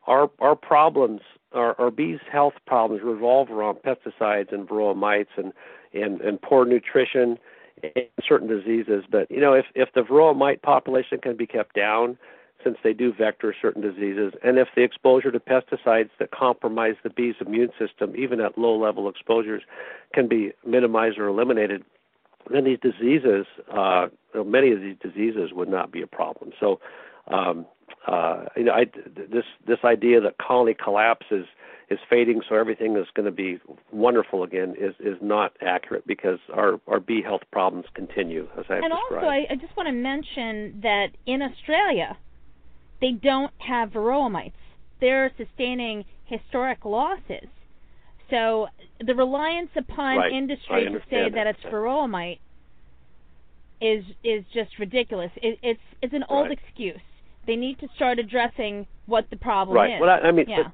our 0.08 0.30
our 0.40 0.56
problems 0.56 1.22
our, 1.54 1.80
our 1.80 1.92
bees 1.92 2.20
health 2.32 2.54
problems 2.66 3.04
revolve 3.04 3.52
around 3.52 3.78
pesticides 3.78 4.52
and 4.52 4.68
varroa 4.68 4.96
mites 4.96 5.32
and 5.38 5.54
and 5.94 6.22
and 6.22 6.42
poor 6.42 6.66
nutrition 6.66 7.38
and 7.84 8.06
certain 8.28 8.48
diseases. 8.48 9.04
But 9.10 9.30
you 9.30 9.40
know 9.40 9.54
if 9.54 9.66
if 9.76 9.90
the 9.94 10.02
varroa 10.02 10.36
mite 10.36 10.62
population 10.62 11.20
can 11.20 11.36
be 11.36 11.46
kept 11.46 11.76
down 11.76 12.18
since 12.64 12.78
they 12.84 12.94
do 12.94 13.14
vector 13.14 13.54
certain 13.60 13.82
diseases, 13.82 14.34
and 14.44 14.58
if 14.58 14.68
the 14.76 14.84
exposure 14.84 15.32
to 15.32 15.40
pesticides 15.40 16.10
that 16.20 16.32
compromise 16.32 16.96
the 17.04 17.10
bee's 17.10 17.36
immune 17.46 17.70
system, 17.80 18.16
even 18.16 18.40
at 18.40 18.58
low 18.58 18.78
level 18.78 19.10
exposures, 19.10 19.64
can 20.14 20.28
be 20.28 20.52
minimized 20.66 21.18
or 21.18 21.28
eliminated, 21.28 21.84
then 22.52 22.66
these 22.66 22.80
diseases, 22.80 23.46
uh, 23.74 24.08
many 24.46 24.72
of 24.72 24.82
these 24.82 24.98
diseases 25.02 25.52
would 25.54 25.70
not 25.70 25.92
be 25.92 26.02
a 26.02 26.08
problem. 26.08 26.52
So, 26.60 26.80
um, 27.28 27.66
uh, 28.08 28.46
you 28.58 28.64
know, 28.64 28.74
I, 28.74 28.86
this 29.16 29.46
this 29.66 29.80
idea 29.86 30.20
that 30.22 30.38
colony 30.38 30.74
collapse 30.74 31.28
is 31.32 31.46
is 31.90 32.00
fading, 32.10 32.42
so 32.48 32.56
everything 32.56 32.98
is 32.98 33.08
going 33.14 33.26
to 33.26 33.32
be 33.32 33.60
wonderful 33.92 34.44
again, 34.44 34.76
is 34.78 34.96
is 35.00 35.18
not 35.22 35.54
accurate 35.62 36.06
because 36.06 36.40
our 36.54 36.80
our 36.88 37.00
bee 37.00 37.22
health 37.22 37.44
problems 37.52 37.86
continue, 37.94 38.48
as 38.58 38.66
I've 38.70 38.84
and 38.84 38.92
described. 38.92 39.14
also, 39.14 39.28
I, 39.28 39.48
I 39.50 39.56
just 39.56 39.76
want 39.78 39.88
to 39.88 39.94
mention 39.94 40.82
that 40.82 41.10
in 41.26 41.42
Australia, 41.42 42.18
they 43.04 43.12
don't 43.12 43.52
have 43.58 43.90
varroa 43.90 44.32
mites. 44.32 44.56
They're 45.02 45.30
sustaining 45.38 46.06
historic 46.24 46.86
losses. 46.86 47.50
So 48.30 48.68
the 49.06 49.14
reliance 49.14 49.72
upon 49.76 50.18
right. 50.18 50.32
industry 50.32 50.86
to 50.86 51.00
say 51.10 51.30
that, 51.30 51.34
that 51.36 51.48
it's 51.48 51.60
varroa 51.64 52.10
mite 52.10 52.40
is 53.82 54.06
is 54.24 54.46
just 54.54 54.80
ridiculous. 54.80 55.32
It, 55.36 55.60
it's 55.62 55.82
it's 56.02 56.14
an 56.14 56.24
old 56.30 56.48
right. 56.48 56.58
excuse. 56.58 57.02
They 57.46 57.58
need 57.58 57.78
to 57.80 57.90
start 57.98 58.20
addressing 58.20 58.88
what 59.06 59.26
the 59.30 59.36
problem 59.36 59.76
right. 59.76 59.96
is. 59.96 60.00
Well, 60.00 60.10
I, 60.10 60.30
I 60.30 60.32
mean, 60.32 60.46
yeah. 60.48 60.70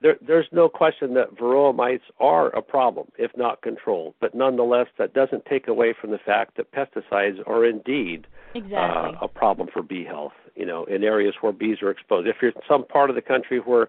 there, 0.00 0.16
there's 0.26 0.48
no 0.52 0.70
question 0.70 1.12
that 1.14 1.36
varroa 1.36 1.74
mites 1.74 2.04
are 2.18 2.48
a 2.56 2.62
problem 2.62 3.08
if 3.18 3.30
not 3.36 3.60
controlled. 3.60 4.14
But 4.18 4.34
nonetheless, 4.34 4.86
that 4.96 5.12
doesn't 5.12 5.44
take 5.44 5.68
away 5.68 5.94
from 6.00 6.10
the 6.10 6.18
fact 6.24 6.56
that 6.56 6.72
pesticides 6.72 7.46
are 7.46 7.66
indeed 7.66 8.26
exactly. 8.54 8.78
uh, 9.20 9.24
a 9.24 9.28
problem 9.28 9.68
for 9.72 9.82
bee 9.82 10.04
health. 10.04 10.32
You 10.54 10.66
know, 10.66 10.84
in 10.84 11.04
areas 11.04 11.34
where 11.40 11.52
bees 11.52 11.78
are 11.82 11.90
exposed. 11.90 12.28
If 12.28 12.36
you're 12.42 12.50
in 12.50 12.60
some 12.68 12.84
part 12.84 13.10
of 13.10 13.16
the 13.16 13.22
country 13.22 13.58
where 13.58 13.88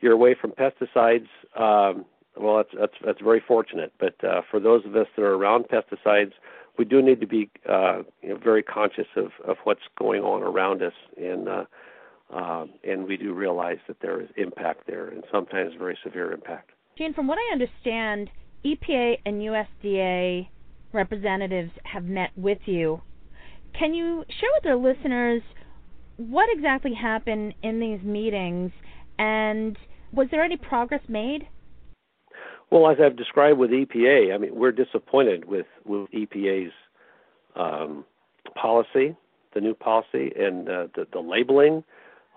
you're 0.00 0.12
away 0.12 0.36
from 0.40 0.52
pesticides, 0.52 1.28
um, 1.58 2.04
well, 2.36 2.58
that's 2.58 2.70
that's 2.78 2.92
that's 3.04 3.20
very 3.20 3.42
fortunate. 3.46 3.92
But 3.98 4.22
uh, 4.22 4.42
for 4.50 4.60
those 4.60 4.84
of 4.84 4.94
us 4.94 5.06
that 5.16 5.22
are 5.22 5.34
around 5.34 5.66
pesticides, 5.68 6.32
we 6.78 6.84
do 6.84 7.00
need 7.02 7.20
to 7.20 7.26
be 7.26 7.50
uh, 7.68 8.02
you 8.22 8.30
know, 8.30 8.38
very 8.42 8.62
conscious 8.62 9.06
of 9.16 9.30
of 9.46 9.56
what's 9.64 9.80
going 9.98 10.22
on 10.22 10.42
around 10.42 10.82
us, 10.82 10.92
and 11.16 11.48
uh, 11.48 11.64
uh, 12.34 12.66
and 12.84 13.06
we 13.06 13.16
do 13.16 13.32
realize 13.32 13.78
that 13.88 14.00
there 14.00 14.20
is 14.20 14.28
impact 14.36 14.86
there, 14.86 15.08
and 15.08 15.24
sometimes 15.32 15.72
very 15.78 15.98
severe 16.04 16.32
impact. 16.32 16.70
Gene, 16.98 17.14
from 17.14 17.26
what 17.26 17.38
I 17.38 17.52
understand, 17.52 18.30
EPA 18.64 19.18
and 19.24 19.40
USDA 19.40 20.48
representatives 20.92 21.70
have 21.84 22.04
met 22.04 22.30
with 22.36 22.58
you 22.66 23.00
can 23.78 23.94
you 23.94 24.24
share 24.28 24.50
with 24.54 24.66
our 24.66 24.76
listeners 24.76 25.42
what 26.16 26.48
exactly 26.52 26.94
happened 26.94 27.54
in 27.62 27.80
these 27.80 28.00
meetings 28.02 28.72
and 29.18 29.76
was 30.12 30.28
there 30.30 30.42
any 30.42 30.56
progress 30.56 31.02
made? 31.08 31.48
Well, 32.70 32.90
as 32.90 32.96
I've 33.02 33.16
described 33.16 33.58
with 33.58 33.70
EPA, 33.70 34.34
I 34.34 34.38
mean, 34.38 34.54
we're 34.54 34.72
disappointed 34.72 35.44
with, 35.44 35.66
with 35.84 36.10
EPA's 36.10 36.72
um, 37.54 38.04
policy, 38.60 39.16
the 39.54 39.60
new 39.60 39.74
policy, 39.74 40.32
and 40.36 40.68
uh, 40.68 40.86
the, 40.94 41.06
the 41.12 41.20
labeling, 41.20 41.84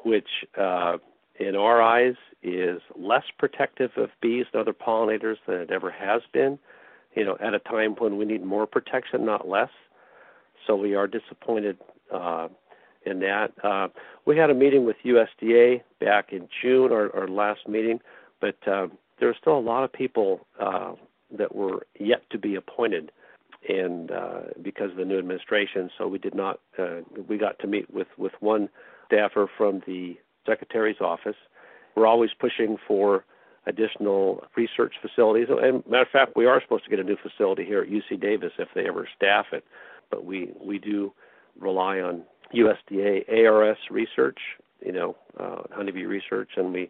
which 0.04 0.28
uh, 0.60 0.98
in 1.40 1.56
our 1.56 1.82
eyes 1.82 2.16
is 2.44 2.82
less 2.96 3.24
protective 3.38 3.92
of 3.98 4.10
bees 4.22 4.46
and 4.54 4.62
other 4.62 4.74
pollinators 4.74 5.38
than 5.48 5.56
it 5.58 5.72
ever 5.72 5.90
has 5.90 6.22
been. 6.32 6.60
You 7.16 7.26
know, 7.26 7.38
at 7.42 7.54
a 7.54 7.60
time 7.60 7.96
when 7.98 8.18
we 8.18 8.26
need 8.26 8.46
more 8.46 8.68
protection, 8.68 9.26
not 9.26 9.48
less. 9.48 9.70
So 10.68 10.76
we 10.76 10.96
are 10.96 11.08
disappointed 11.08 11.78
uh, 12.14 12.48
in 13.06 13.20
that. 13.20 13.52
Uh, 13.64 13.88
we 14.26 14.38
had 14.38 14.50
a 14.50 14.54
meeting 14.54 14.86
with 14.86 14.98
USDA 15.06 15.82
back 16.00 16.32
in 16.32 16.48
June, 16.62 16.92
our, 16.92 17.16
our 17.16 17.28
last 17.28 17.68
meeting, 17.68 18.00
but 18.42 18.56
uh, 18.68 18.88
there 19.20 19.30
are 19.30 19.36
still 19.40 19.58
a 19.58 19.60
lot 19.60 19.84
of 19.84 19.92
people 19.92 20.46
uh, 20.60 20.94
that 21.38 21.56
were 21.56 21.86
yet 22.00 22.22
to 22.32 22.38
be 22.38 22.56
appointed, 22.56 23.12
and 23.68 24.12
uh, 24.12 24.40
because 24.62 24.92
of 24.92 24.98
the 24.98 25.06
new 25.06 25.20
administration, 25.20 25.90
so 25.98 26.08
we 26.08 26.18
did 26.18 26.34
not. 26.34 26.60
Uh, 26.78 27.02
we 27.28 27.38
got 27.38 27.60
to 27.60 27.68
meet 27.68 27.92
with 27.94 28.08
with 28.18 28.34
one 28.40 28.70
staffer 29.08 29.50
from 29.58 29.82
the 29.86 30.18
secretary's 30.46 31.02
office. 31.02 31.36
We're 31.96 32.08
always 32.08 32.32
pushing 32.40 32.78
for 32.88 33.26
additional 33.66 34.44
research 34.56 34.96
facilities. 35.02 35.48
And 35.50 35.86
matter 35.86 36.04
of 36.04 36.10
fact, 36.10 36.36
we 36.36 36.46
are 36.46 36.62
supposed 36.62 36.84
to 36.86 36.90
get 36.90 37.00
a 37.00 37.04
new 37.04 37.18
facility 37.18 37.66
here 37.66 37.82
at 37.82 37.90
UC 37.90 38.20
Davis 38.20 38.54
if 38.58 38.70
they 38.74 38.88
ever 38.88 39.08
staff 39.16 39.48
it. 39.52 39.64
But 40.10 40.26
we 40.26 40.52
we 40.64 40.80
do 40.80 41.14
rely 41.60 42.00
on 42.00 42.24
USDA 42.54 43.30
ARS 43.30 43.78
research, 43.92 44.40
you 44.86 44.92
know, 44.92 45.16
uh, 45.40 45.64
honeybee 45.72 46.06
research, 46.06 46.50
and 46.58 46.74
we 46.74 46.90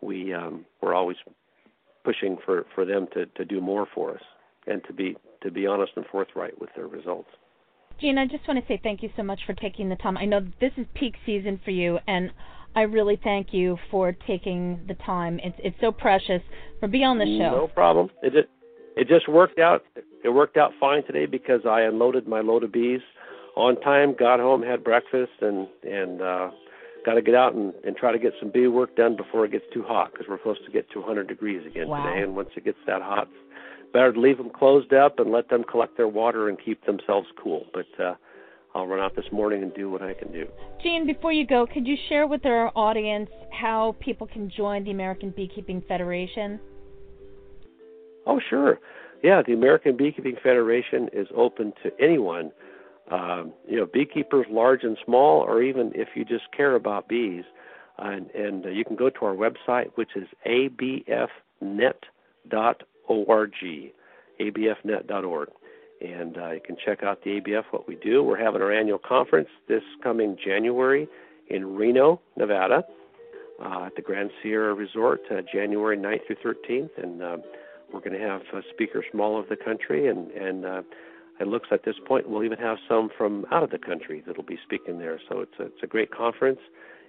we 0.00 0.34
um, 0.34 0.64
we're 0.80 0.94
always 0.94 1.16
pushing 2.04 2.38
for, 2.44 2.64
for 2.74 2.84
them 2.84 3.08
to, 3.12 3.26
to 3.26 3.44
do 3.44 3.60
more 3.60 3.86
for 3.92 4.14
us 4.14 4.22
and 4.66 4.82
to 4.84 4.92
be 4.92 5.16
to 5.42 5.50
be 5.50 5.66
honest 5.66 5.92
and 5.96 6.06
forthright 6.06 6.58
with 6.60 6.70
their 6.74 6.86
results. 6.86 7.28
Gene, 8.00 8.18
I 8.18 8.26
just 8.26 8.46
want 8.46 8.60
to 8.60 8.66
say 8.66 8.80
thank 8.82 9.02
you 9.02 9.10
so 9.16 9.22
much 9.22 9.40
for 9.46 9.54
taking 9.54 9.88
the 9.88 9.96
time. 9.96 10.16
I 10.16 10.24
know 10.24 10.40
this 10.60 10.72
is 10.76 10.86
peak 10.94 11.14
season 11.24 11.60
for 11.64 11.70
you, 11.70 11.98
and 12.06 12.30
I 12.74 12.82
really 12.82 13.18
thank 13.22 13.52
you 13.52 13.78
for 13.90 14.12
taking 14.26 14.80
the 14.86 14.94
time. 14.94 15.40
It's 15.42 15.56
it's 15.58 15.76
so 15.80 15.92
precious 15.92 16.42
for 16.80 16.88
being 16.88 17.04
on 17.04 17.18
the 17.18 17.24
show. 17.24 17.56
No 17.56 17.68
problem. 17.68 18.10
It 18.22 18.48
it 18.96 19.08
just 19.08 19.28
worked 19.28 19.58
out. 19.58 19.84
It 20.24 20.30
worked 20.30 20.56
out 20.56 20.72
fine 20.80 21.04
today 21.04 21.26
because 21.26 21.60
I 21.68 21.82
unloaded 21.82 22.26
my 22.26 22.40
load 22.40 22.64
of 22.64 22.72
bees 22.72 23.00
on 23.56 23.80
time, 23.80 24.14
got 24.18 24.40
home, 24.40 24.62
had 24.62 24.82
breakfast, 24.82 25.32
and 25.40 25.68
and 25.82 26.22
uh, 26.22 26.50
got 27.04 27.14
to 27.14 27.22
get 27.22 27.34
out 27.34 27.54
and, 27.54 27.72
and 27.84 27.96
try 27.96 28.10
to 28.10 28.18
get 28.18 28.32
some 28.40 28.50
bee 28.50 28.66
work 28.66 28.96
done 28.96 29.16
before 29.16 29.44
it 29.44 29.52
gets 29.52 29.64
too 29.72 29.84
hot 29.86 30.12
because 30.12 30.26
we're 30.28 30.38
supposed 30.38 30.64
to 30.64 30.72
get 30.72 30.90
to 30.90 30.98
100 30.98 31.28
degrees 31.28 31.64
again 31.66 31.88
wow. 31.88 32.02
today. 32.04 32.22
And 32.22 32.34
once 32.34 32.50
it 32.56 32.64
gets 32.64 32.78
that 32.86 33.00
hot, 33.02 33.28
better 33.92 34.12
to 34.12 34.20
leave 34.20 34.38
them 34.38 34.50
closed 34.50 34.92
up 34.92 35.18
and 35.18 35.30
let 35.30 35.48
them 35.48 35.62
collect 35.62 35.96
their 35.96 36.08
water 36.08 36.48
and 36.48 36.58
keep 36.62 36.84
themselves 36.84 37.28
cool. 37.40 37.64
But 37.72 38.02
uh, 38.02 38.14
I'll 38.74 38.86
run 38.86 39.00
out 39.00 39.14
this 39.14 39.24
morning 39.30 39.62
and 39.62 39.72
do 39.74 39.88
what 39.88 40.02
I 40.02 40.14
can 40.14 40.32
do. 40.32 40.46
Gene, 40.82 41.06
before 41.06 41.32
you 41.32 41.46
go, 41.46 41.66
could 41.66 41.86
you 41.86 41.96
share 42.08 42.26
with 42.26 42.44
our 42.44 42.72
audience 42.74 43.30
how 43.52 43.94
people 44.00 44.26
can 44.26 44.50
join 44.50 44.84
the 44.84 44.90
American 44.90 45.30
Beekeeping 45.30 45.82
Federation? 45.86 46.58
Oh, 48.26 48.40
sure. 48.50 48.78
Yeah, 49.22 49.42
the 49.46 49.52
American 49.52 49.96
Beekeeping 49.96 50.36
Federation 50.42 51.08
is 51.12 51.26
open 51.34 51.72
to 51.82 51.90
anyone 52.00 52.52
um, 53.10 53.52
you 53.68 53.76
know, 53.76 53.86
beekeepers 53.86 54.46
large 54.50 54.82
and 54.82 54.96
small, 55.04 55.40
or 55.40 55.62
even 55.62 55.92
if 55.94 56.08
you 56.14 56.24
just 56.24 56.50
care 56.56 56.74
about 56.74 57.08
bees. 57.08 57.44
And, 57.98 58.30
and 58.30 58.66
uh, 58.66 58.70
you 58.70 58.84
can 58.84 58.96
go 58.96 59.10
to 59.10 59.24
our 59.24 59.34
website, 59.34 59.90
which 59.94 60.10
is 60.16 60.26
abfnet.org, 60.46 61.22
abfnet.org. 64.40 65.48
And 65.98 66.36
uh, 66.36 66.50
you 66.50 66.60
can 66.64 66.76
check 66.84 67.02
out 67.02 67.24
the 67.24 67.40
ABF, 67.40 67.64
what 67.70 67.88
we 67.88 67.94
do. 67.96 68.22
We're 68.22 68.42
having 68.42 68.60
our 68.60 68.72
annual 68.72 68.98
conference 68.98 69.48
this 69.66 69.82
coming 70.02 70.36
January 70.44 71.08
in 71.48 71.74
Reno, 71.74 72.20
Nevada, 72.36 72.84
uh, 73.64 73.84
at 73.86 73.96
the 73.96 74.02
Grand 74.02 74.30
Sierra 74.42 74.74
Resort, 74.74 75.20
uh, 75.30 75.36
January 75.50 75.96
9th 75.96 76.26
through 76.26 76.54
13th. 76.68 76.90
And 77.02 77.22
uh, 77.22 77.36
we're 77.92 78.00
going 78.00 78.18
to 78.18 78.26
have 78.26 78.42
uh, 78.54 78.60
speakers 78.72 79.04
from 79.10 79.20
all 79.20 79.36
over 79.36 79.46
the 79.48 79.56
country 79.56 80.08
and, 80.08 80.30
and 80.32 80.64
uh, 80.64 80.82
it 81.38 81.48
looks 81.48 81.68
at 81.70 81.84
this 81.84 81.96
point 82.06 82.28
we'll 82.28 82.44
even 82.44 82.58
have 82.58 82.78
some 82.88 83.10
from 83.16 83.44
out 83.50 83.62
of 83.62 83.70
the 83.70 83.78
country 83.78 84.22
that'll 84.26 84.42
be 84.42 84.58
speaking 84.64 84.98
there. 84.98 85.20
So 85.28 85.40
it's 85.40 85.52
a, 85.58 85.64
it's 85.64 85.82
a 85.82 85.86
great 85.86 86.10
conference, 86.10 86.60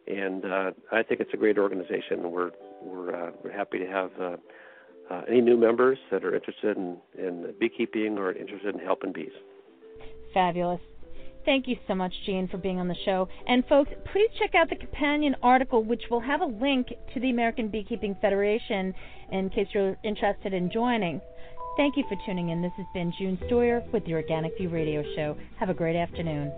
and 0.07 0.45
uh, 0.45 0.71
I 0.91 1.03
think 1.03 1.21
it's 1.21 1.33
a 1.33 1.37
great 1.37 1.57
organization. 1.57 2.31
We're 2.31 2.51
we're 2.81 3.15
uh, 3.15 3.31
we're 3.43 3.53
happy 3.53 3.79
to 3.79 3.87
have 3.87 4.11
uh, 4.19 4.35
uh, 5.09 5.21
any 5.29 5.41
new 5.41 5.57
members 5.57 5.97
that 6.11 6.25
are 6.25 6.35
interested 6.35 6.75
in, 6.75 6.97
in 7.17 7.53
beekeeping 7.59 8.17
or 8.17 8.33
interested 8.33 8.75
in 8.75 8.81
helping 8.81 9.13
bees. 9.13 9.31
Fabulous. 10.33 10.81
Thank 11.47 11.69
you 11.69 11.77
so 11.87 11.95
much, 11.95 12.13
Gene, 12.25 12.49
for 12.49 12.57
being 12.57 12.77
on 12.77 12.89
the 12.89 12.95
show. 13.05 13.29
And 13.47 13.65
folks, 13.67 13.89
please 14.11 14.29
check 14.37 14.53
out 14.53 14.69
the 14.69 14.75
companion 14.75 15.33
article, 15.41 15.81
which 15.81 16.03
will 16.11 16.19
have 16.19 16.41
a 16.41 16.45
link 16.45 16.89
to 17.13 17.19
the 17.21 17.29
American 17.29 17.69
Beekeeping 17.69 18.17
Federation 18.19 18.93
in 19.31 19.49
case 19.49 19.67
you're 19.73 19.95
interested 20.03 20.53
in 20.53 20.69
joining. 20.69 21.21
Thank 21.77 21.95
you 21.95 22.03
for 22.09 22.17
tuning 22.25 22.49
in. 22.49 22.61
This 22.61 22.73
has 22.75 22.85
been 22.93 23.13
June 23.17 23.39
Stoyer 23.47 23.81
with 23.93 24.03
the 24.03 24.13
Organic 24.15 24.57
View 24.57 24.67
Radio 24.67 25.01
Show. 25.15 25.37
Have 25.57 25.69
a 25.69 25.73
great 25.73 25.95
afternoon. 25.95 26.51